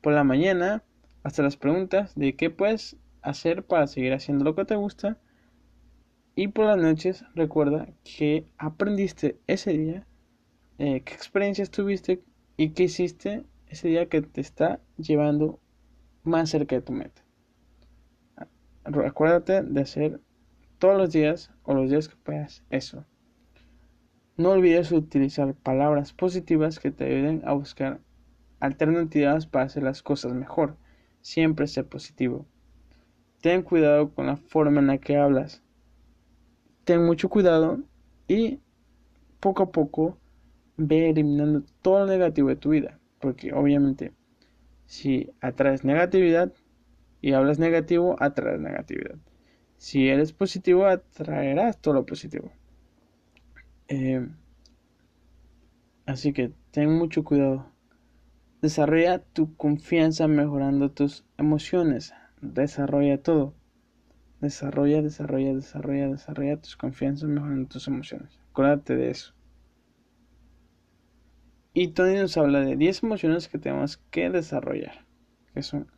Por 0.00 0.12
la 0.12 0.24
mañana, 0.24 0.82
hasta 1.22 1.42
las 1.42 1.56
preguntas 1.56 2.14
de 2.14 2.36
qué 2.36 2.50
puedes 2.50 2.96
hacer 3.22 3.64
para 3.64 3.86
seguir 3.86 4.12
haciendo 4.12 4.44
lo 4.44 4.54
que 4.54 4.66
te 4.66 4.76
gusta. 4.76 5.18
Y 6.36 6.48
por 6.48 6.66
las 6.66 6.76
noches, 6.76 7.24
recuerda 7.34 7.88
que 8.02 8.46
aprendiste 8.58 9.38
ese 9.46 9.72
día, 9.72 10.06
eh, 10.78 11.02
qué 11.02 11.14
experiencias 11.14 11.70
tuviste 11.70 12.22
y 12.56 12.70
qué 12.70 12.84
hiciste 12.84 13.44
ese 13.68 13.88
día 13.88 14.08
que 14.08 14.20
te 14.20 14.40
está 14.40 14.80
llevando 14.98 15.60
más 16.24 16.50
cerca 16.50 16.74
de 16.74 16.82
tu 16.82 16.92
meta. 16.92 17.22
Recuérdate 18.84 19.62
de 19.62 19.80
hacer 19.80 20.20
todos 20.78 20.98
los 20.98 21.12
días 21.12 21.50
o 21.62 21.74
los 21.74 21.90
días 21.90 22.08
que 22.08 22.16
puedas 22.16 22.64
eso. 22.70 23.04
No 24.36 24.50
olvides 24.50 24.90
utilizar 24.90 25.54
palabras 25.54 26.12
positivas 26.12 26.80
que 26.80 26.90
te 26.90 27.04
ayuden 27.04 27.42
a 27.46 27.52
buscar 27.52 28.00
alternativas 28.58 29.46
para 29.46 29.66
hacer 29.66 29.84
las 29.84 30.02
cosas 30.02 30.32
mejor. 30.34 30.76
Siempre 31.20 31.66
sé 31.68 31.84
positivo. 31.84 32.46
Ten 33.40 33.62
cuidado 33.62 34.12
con 34.12 34.26
la 34.26 34.36
forma 34.36 34.80
en 34.80 34.88
la 34.88 34.98
que 34.98 35.16
hablas. 35.16 35.62
Ten 36.84 37.04
mucho 37.04 37.28
cuidado 37.28 37.80
y 38.26 38.60
poco 39.40 39.62
a 39.62 39.70
poco 39.70 40.18
ve 40.76 41.10
eliminando 41.10 41.62
todo 41.80 42.00
lo 42.00 42.06
negativo 42.06 42.48
de 42.48 42.56
tu 42.56 42.70
vida. 42.70 42.98
Porque 43.20 43.52
obviamente 43.52 44.12
si 44.86 45.30
atraes 45.40 45.84
negatividad 45.84 46.52
y 47.20 47.32
hablas 47.32 47.58
negativo, 47.58 48.16
atraes 48.20 48.60
negatividad. 48.60 49.16
Si 49.76 50.08
eres 50.08 50.32
positivo, 50.32 50.86
atraerás 50.86 51.80
todo 51.80 51.94
lo 51.94 52.06
positivo. 52.06 52.50
Eh, 53.88 54.26
así 56.06 56.32
que 56.32 56.52
ten 56.70 56.90
mucho 56.92 57.24
cuidado. 57.24 57.66
Desarrolla 58.62 59.18
tu 59.18 59.54
confianza 59.56 60.26
mejorando 60.26 60.90
tus 60.90 61.24
emociones. 61.36 62.14
Desarrolla 62.40 63.22
todo. 63.22 63.54
Desarrolla, 64.40 65.02
desarrolla, 65.02 65.54
desarrolla, 65.54 66.08
desarrolla 66.08 66.56
tus 66.56 66.76
confianzas 66.76 67.28
mejorando 67.28 67.68
tus 67.68 67.88
emociones. 67.88 68.38
Acuérdate 68.50 68.96
de 68.96 69.10
eso. 69.10 69.34
Y 71.76 71.88
Tony 71.88 72.14
nos 72.14 72.36
habla 72.36 72.60
de 72.60 72.76
10 72.76 73.02
emociones 73.02 73.48
que 73.48 73.58
tenemos 73.58 73.96
que 74.12 74.30
desarrollar. 74.30 75.04
Que 75.52 75.62
son. 75.62 75.90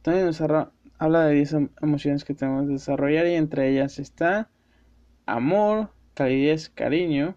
Tony 0.00 0.22
nos 0.22 0.40
habla 0.40 1.24
de 1.26 1.34
10 1.34 1.56
emociones 1.82 2.24
que 2.24 2.32
tenemos 2.32 2.66
que 2.66 2.72
desarrollar 2.72 3.26
y 3.26 3.34
entre 3.34 3.70
ellas 3.70 3.98
está 3.98 4.48
amor, 5.26 5.90
calidez, 6.14 6.70
cariño. 6.70 7.36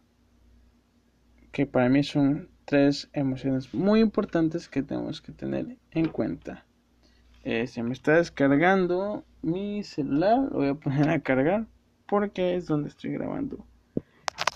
Que 1.51 1.65
para 1.65 1.89
mí 1.89 2.03
son 2.03 2.49
tres 2.63 3.09
emociones 3.11 3.73
muy 3.73 3.99
importantes 3.99 4.69
que 4.69 4.81
tenemos 4.81 5.21
que 5.21 5.33
tener 5.33 5.77
en 5.91 6.07
cuenta. 6.07 6.65
Eh, 7.43 7.67
se 7.67 7.83
me 7.83 7.91
está 7.91 8.15
descargando 8.15 9.25
mi 9.41 9.83
celular, 9.83 10.39
lo 10.51 10.57
voy 10.57 10.67
a 10.69 10.73
poner 10.75 11.09
a 11.09 11.19
cargar 11.19 11.67
porque 12.07 12.55
es 12.55 12.65
donde 12.65 12.87
estoy 12.87 13.11
grabando 13.11 13.65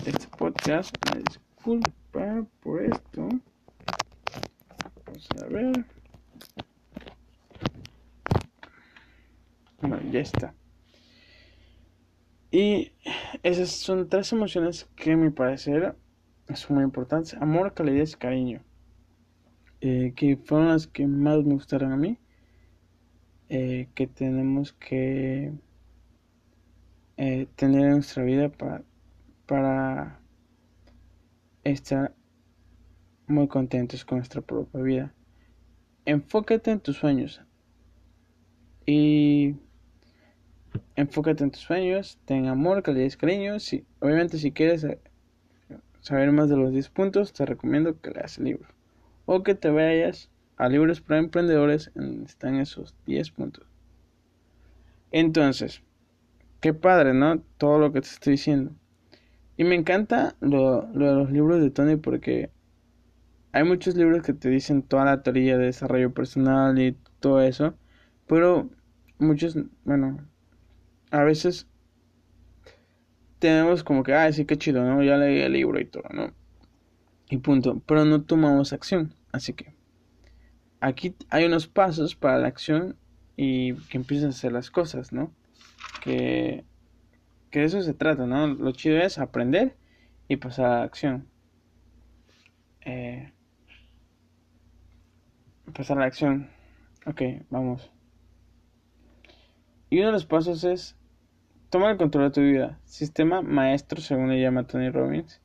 este 0.06 0.28
podcast. 0.38 0.96
Me 1.14 1.22
disculpo 1.22 1.92
por 2.12 2.84
esto. 2.84 3.30
Vamos 5.06 5.30
a 5.42 5.46
ver. 5.48 5.86
Bueno, 9.82 10.00
ya 10.12 10.20
está. 10.20 10.54
Y 12.52 12.92
esas 13.44 13.70
son 13.70 14.10
tres 14.10 14.32
emociones 14.34 14.90
que 14.96 15.14
a 15.14 15.18
mi 15.18 15.30
parecer 15.30 15.96
son 16.54 16.76
muy 16.76 16.84
importantes. 16.84 17.34
Amor, 17.36 17.74
calidez 17.74 18.14
y 18.14 18.18
cariño. 18.18 18.62
Eh, 19.80 20.14
que 20.16 20.38
fueron 20.38 20.68
las 20.68 20.86
que 20.88 21.08
más 21.08 21.44
me 21.44 21.54
gustaron 21.54 21.94
a 21.94 21.98
mí. 21.98 22.18
Eh, 23.50 23.90
que 23.96 24.08
tenemos 24.08 24.74
que 24.74 25.54
eh, 27.18 27.48
tener 27.56 27.86
en 27.86 27.92
nuestra 27.92 28.24
vida 28.24 28.50
para, 28.50 28.84
para 29.46 30.21
estar 31.64 32.14
muy 33.28 33.48
contentos 33.48 34.04
con 34.06 34.18
nuestra 34.18 34.42
propia 34.42 34.82
vida. 34.82 35.14
Enfócate 36.06 36.72
en 36.72 36.80
tus 36.80 36.98
sueños. 36.98 37.42
Y 38.86 39.56
enfócate 40.96 41.44
en 41.44 41.52
tus 41.52 41.62
sueños, 41.62 42.20
ten 42.26 42.48
amor, 42.48 42.84
calidad 42.84 43.06
y 43.06 43.18
cariño. 43.18 43.60
Si, 43.60 43.86
obviamente 44.00 44.38
si 44.38 44.52
quieres 44.52 44.86
saber 46.02 46.32
más 46.32 46.50
de 46.50 46.58
los 46.58 46.72
10 46.72 46.90
puntos, 46.90 47.34
te 47.34 47.46
recomiendo 47.46 48.00
que 48.02 48.12
leas 48.12 48.38
el 48.38 48.46
libro. 48.46 48.68
O 49.26 49.44
que 49.44 49.56
te 49.56 49.70
vayas 49.70 50.30
a 50.58 50.68
libros 50.68 51.02
para 51.02 51.20
emprendedores 51.20 51.92
en 51.96 52.24
están 52.24 52.56
esos 52.56 52.96
10 53.06 53.32
puntos. 53.32 53.66
Entonces, 55.12 55.82
qué 56.60 56.74
padre, 56.74 57.14
¿no? 57.14 57.42
Todo 57.58 57.80
lo 57.80 57.92
que 57.92 58.02
te 58.02 58.08
estoy 58.08 58.32
diciendo. 58.32 58.72
Y 59.62 59.64
me 59.64 59.76
encanta 59.76 60.36
lo, 60.40 60.90
lo 60.92 61.08
de 61.08 61.16
los 61.18 61.32
libros 61.32 61.62
de 61.62 61.70
Tony 61.70 61.96
porque 61.96 62.50
hay 63.52 63.64
muchos 63.64 63.96
libros 63.96 64.24
que 64.24 64.34
te 64.34 64.50
dicen 64.50 64.82
toda 64.82 65.06
la 65.06 65.22
teoría 65.22 65.56
de 65.56 65.66
desarrollo 65.66 66.16
personal 66.16 66.80
y 66.80 66.98
todo 67.20 67.42
eso. 67.44 67.76
Pero 68.26 68.72
muchos, 69.20 69.56
bueno, 69.84 70.28
a 71.12 71.24
veces 71.24 71.68
tenemos 73.38 73.84
como 73.84 74.02
que, 74.02 74.16
ah, 74.16 74.32
sí, 74.32 74.46
qué 74.46 74.58
chido, 74.58 74.84
¿no? 74.84 75.04
Ya 75.04 75.18
leí 75.18 75.42
el 75.42 75.54
libro 75.54 75.80
y 75.80 75.86
todo, 75.86 76.06
¿no? 76.12 76.34
Y 77.30 77.38
punto. 77.38 77.84
Pero 77.86 78.04
no 78.04 78.24
tomamos 78.24 78.74
acción. 78.74 79.14
Así 79.32 79.54
que 79.54 79.76
aquí 80.80 81.16
hay 81.30 81.46
unos 81.46 81.68
pasos 81.68 82.16
para 82.16 82.40
la 82.40 82.48
acción 82.48 82.98
y 83.38 83.76
que 83.76 84.00
empiecen 84.00 84.30
a 84.30 84.32
hacer 84.32 84.54
las 84.54 84.72
cosas, 84.72 85.14
¿no? 85.14 85.32
Que, 86.04 86.66
que 87.52 87.60
de 87.60 87.66
eso 87.66 87.82
se 87.82 87.94
trata, 87.94 88.26
¿no? 88.26 88.48
Lo 88.48 88.72
chido 88.72 88.98
es 88.98 89.20
aprender 89.20 89.76
y 90.28 90.38
pasar 90.38 90.66
a 90.66 90.78
la 90.80 90.84
acción. 90.84 91.28
Eh, 92.86 93.32
pasar 95.74 95.98
a 95.98 96.02
la 96.02 96.08
acción. 96.08 96.50
Ok, 97.06 97.22
vamos. 97.50 97.92
Y 99.90 99.98
uno 99.98 100.08
de 100.08 100.14
los 100.14 100.26
pasos 100.26 100.64
es 100.64 100.96
tomar 101.70 101.92
el 101.92 101.98
control 101.98 102.26
de 102.26 102.32
tu 102.32 102.42
vida. 102.42 102.80
Sistema 102.86 103.42
maestro, 103.42 104.00
según 104.00 104.30
le 104.30 104.42
llama 104.42 104.66
Tony 104.66 104.90
Robbins, 104.90 105.42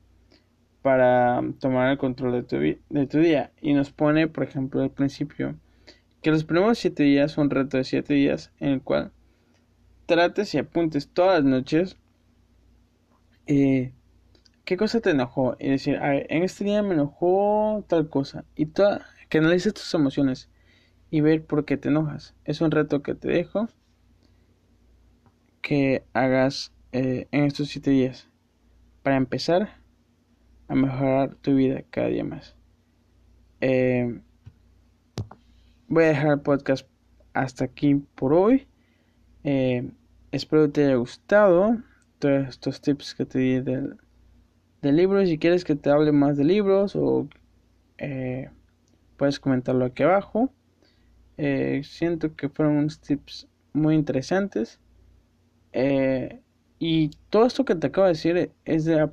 para 0.83 1.43
tomar 1.59 1.91
el 1.91 1.99
control 1.99 2.33
de 2.33 2.43
tu, 2.45 2.57
de 2.59 3.21
día. 3.21 3.51
Y 3.61 3.75
nos 3.75 3.91
pone, 3.91 4.29
por 4.29 4.45
ejemplo, 4.45 4.81
al 4.81 4.91
principio, 4.91 5.57
que 6.23 6.31
los 6.31 6.45
primeros 6.45 6.79
siete 6.79 7.03
días 7.03 7.33
son 7.33 7.45
un 7.45 7.51
reto 7.51 7.77
de 7.77 7.85
siete 7.85 8.15
días 8.15 8.53
en 8.61 8.69
el 8.69 8.83
cual 8.83 9.11
trates 10.07 10.55
y 10.55 10.59
apuntes 10.59 11.09
todas 11.09 11.43
las 11.43 11.51
noches 11.51 11.97
eh, 13.47 13.93
qué 14.65 14.77
cosa 14.77 15.01
te 15.01 15.11
enojó. 15.11 15.57
Y 15.59 15.71
decir, 15.71 15.97
a 15.97 16.11
ver, 16.11 16.27
en 16.29 16.43
este 16.43 16.65
día 16.65 16.83
me 16.83 16.95
enojó 16.95 17.85
tal 17.89 18.09
cosa. 18.11 18.45
Y 18.55 18.67
toda, 18.67 19.07
que 19.29 19.39
analices 19.39 19.75
tus 19.75 19.95
emociones 19.95 20.51
y 21.11 21.21
ver 21.21 21.45
por 21.47 21.65
qué 21.65 21.77
te 21.77 21.89
enojas. 21.89 22.35
Es 22.45 22.61
un 22.61 22.71
reto 22.71 23.03
que 23.03 23.15
te 23.15 23.29
dejo 23.29 23.69
que 25.63 26.05
hagas 26.13 26.73
eh, 26.93 27.27
en 27.33 27.45
estos 27.45 27.69
siete 27.69 27.91
días 27.91 28.29
para 29.03 29.17
empezar 29.17 29.81
a 30.69 30.75
mejorar 30.75 31.35
tu 31.37 31.55
vida 31.55 31.83
cada 31.91 32.09
día 32.09 32.25
más. 32.25 32.55
Eh, 33.61 34.21
voy 35.89 36.05
a 36.05 36.09
dejar 36.09 36.33
el 36.33 36.41
podcast 36.41 36.87
hasta 37.33 37.65
aquí 37.65 37.95
por 38.15 38.33
hoy. 38.33 38.67
Eh, 39.45 39.91
espero 40.33 40.67
que 40.67 40.73
te 40.73 40.85
haya 40.85 40.97
gustado 40.97 41.79
todos 42.19 42.49
estos 42.49 42.81
tips 42.81 43.15
que 43.15 43.27
te 43.27 43.39
di 43.39 43.61
del, 43.61 43.97
libro. 44.83 45.25
Si 45.27 45.39
quieres 45.39 45.65
que 45.65 45.75
te 45.75 45.91
hable 45.91 46.13
más 46.13 46.37
de 46.37 46.45
libros 46.45 46.95
o 46.97 47.29
puedes 49.17 49.41
comentarlo 49.41 49.85
aquí 49.85 50.03
abajo. 50.03 50.51
siento 51.83 52.37
que 52.37 52.49
fueron 52.49 52.77
unos 52.77 53.01
tips 53.01 53.49
muy 53.73 53.95
interesantes. 53.95 54.81
Eh, 55.73 56.41
y 56.79 57.11
todo 57.31 57.47
esto 57.47 57.65
que 57.65 57.75
te 57.75 57.89
acabo 57.89 58.07
de 58.07 58.13
decir 58.13 58.53
es 58.65 58.85
de, 58.85 59.11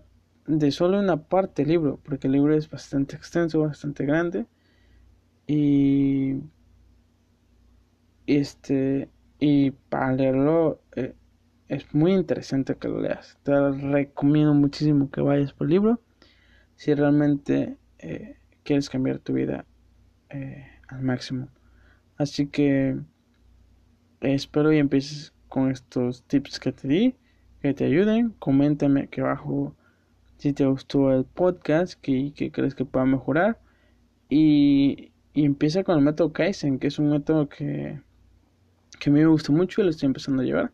de 0.47 0.71
solo 0.71 0.99
una 0.99 1.17
parte 1.17 1.63
del 1.63 1.71
libro, 1.71 1.99
porque 2.03 2.27
el 2.27 2.33
libro 2.33 2.55
es 2.55 2.69
bastante 2.69 3.15
extenso, 3.15 3.59
bastante 3.61 4.05
grande. 4.05 4.45
Y 5.47 6.35
este 8.27 9.09
y 9.45 9.71
para 9.71 10.13
leerlo 10.13 10.79
eh, 10.95 11.15
es 11.67 11.93
muy 11.93 12.13
interesante 12.13 12.75
que 12.75 12.87
lo 12.87 13.01
leas. 13.01 13.37
Te 13.43 13.71
recomiendo 13.71 14.53
muchísimo 14.53 15.11
que 15.11 15.19
vayas 15.19 15.51
por 15.51 15.67
el 15.67 15.71
libro 15.71 16.01
si 16.77 16.93
realmente 16.93 17.75
eh, 17.99 18.37
quieres 18.63 18.89
cambiar 18.89 19.19
tu 19.19 19.33
vida 19.33 19.65
al 20.87 21.01
máximo. 21.01 21.49
Así 22.15 22.47
que 22.47 22.97
espero 24.21 24.71
y 24.71 24.77
empieces 24.77 25.33
con 25.49 25.69
estos 25.71 26.23
tips 26.23 26.61
que 26.61 26.71
te 26.71 26.87
di, 26.87 27.15
que 27.61 27.73
te 27.73 27.83
ayuden. 27.83 28.33
Coméntame 28.39 29.01
aquí 29.01 29.19
abajo 29.19 29.75
si 30.37 30.53
te 30.53 30.65
gustó 30.65 31.11
el 31.11 31.25
podcast, 31.25 31.99
que, 31.99 32.31
crees 32.53 32.75
que 32.75 32.85
pueda 32.85 33.05
mejorar. 33.05 33.59
Y, 34.29 35.11
empieza 35.33 35.83
con 35.83 35.97
el 35.97 36.05
método 36.05 36.31
Kaizen, 36.31 36.79
que 36.79 36.87
es 36.87 36.97
un 36.97 37.09
método 37.09 37.49
que, 37.49 37.99
que 39.03 39.09
a 39.09 39.13
mí 39.13 39.19
me 39.19 39.25
gusta 39.25 39.51
mucho 39.51 39.81
y 39.81 39.83
lo 39.83 39.89
estoy 39.89 40.07
empezando 40.07 40.41
a 40.41 40.45
llevar. 40.45 40.71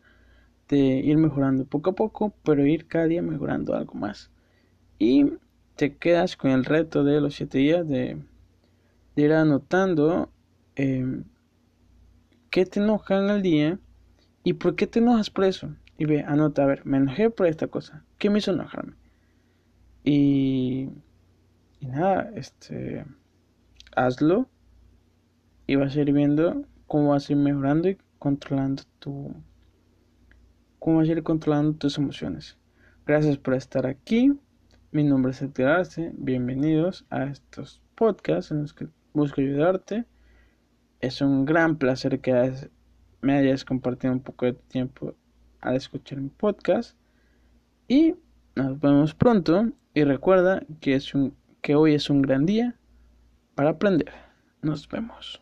De 0.68 0.78
ir 0.78 1.16
mejorando 1.16 1.64
poco 1.64 1.90
a 1.90 1.94
poco, 1.94 2.32
pero 2.44 2.64
ir 2.64 2.86
cada 2.86 3.06
día 3.06 3.22
mejorando 3.22 3.74
algo 3.74 3.94
más. 3.94 4.30
Y 5.00 5.32
te 5.74 5.96
quedas 5.96 6.36
con 6.36 6.52
el 6.52 6.64
reto 6.64 7.02
de 7.02 7.20
los 7.20 7.34
7 7.34 7.58
días 7.58 7.88
de, 7.88 8.22
ir 9.16 9.32
anotando 9.32 10.30
eh, 10.76 11.22
qué 12.50 12.66
te 12.66 12.78
enoja 12.78 13.18
en 13.18 13.30
el 13.30 13.42
día 13.42 13.78
¿Y 14.42 14.54
por 14.54 14.74
qué 14.74 14.86
te 14.86 15.00
enojas 15.00 15.30
por 15.30 15.44
eso? 15.44 15.74
Y 15.98 16.06
ve, 16.06 16.22
anota, 16.22 16.62
a 16.62 16.66
ver, 16.66 16.86
me 16.86 16.96
enojé 16.96 17.28
por 17.30 17.46
esta 17.46 17.66
cosa. 17.66 18.04
¿Qué 18.18 18.30
me 18.30 18.38
hizo 18.38 18.52
enojarme? 18.52 18.94
Y, 20.02 20.88
y 21.80 21.86
nada, 21.86 22.30
este, 22.34 23.04
hazlo 23.94 24.48
y 25.66 25.76
vas 25.76 25.94
a 25.94 26.00
ir 26.00 26.12
viendo 26.12 26.64
cómo 26.86 27.10
vas 27.10 27.28
a 27.28 27.32
ir 27.34 27.38
mejorando 27.38 27.90
controlando 28.20 28.82
tu, 28.98 29.34
cómo 30.78 30.98
vas 30.98 31.08
a 31.08 31.12
ir 31.12 31.22
controlando 31.22 31.72
tus 31.78 31.96
emociones. 31.96 32.58
Gracias 33.06 33.38
por 33.38 33.54
estar 33.54 33.86
aquí. 33.86 34.38
Mi 34.92 35.02
nombre 35.02 35.32
es 35.32 35.40
Edgar 35.40 35.80
Arce. 35.80 36.12
Bienvenidos 36.14 37.06
a 37.08 37.24
estos 37.24 37.80
podcasts 37.94 38.52
en 38.52 38.60
los 38.62 38.74
que 38.74 38.88
busco 39.14 39.40
ayudarte. 39.40 40.04
Es 41.00 41.22
un 41.22 41.46
gran 41.46 41.78
placer 41.78 42.20
que 42.20 42.68
me 43.22 43.38
hayas 43.38 43.64
compartido 43.64 44.12
un 44.12 44.20
poco 44.20 44.44
de 44.44 44.52
tiempo 44.52 45.14
al 45.62 45.76
escuchar 45.76 46.20
mi 46.20 46.28
podcast. 46.28 46.96
Y 47.88 48.16
nos 48.54 48.78
vemos 48.80 49.14
pronto. 49.14 49.72
Y 49.94 50.04
recuerda 50.04 50.62
que, 50.80 50.94
es 50.94 51.14
un, 51.14 51.34
que 51.62 51.74
hoy 51.74 51.94
es 51.94 52.10
un 52.10 52.20
gran 52.20 52.44
día 52.44 52.76
para 53.54 53.70
aprender. 53.70 54.12
Nos 54.60 54.86
vemos. 54.86 55.40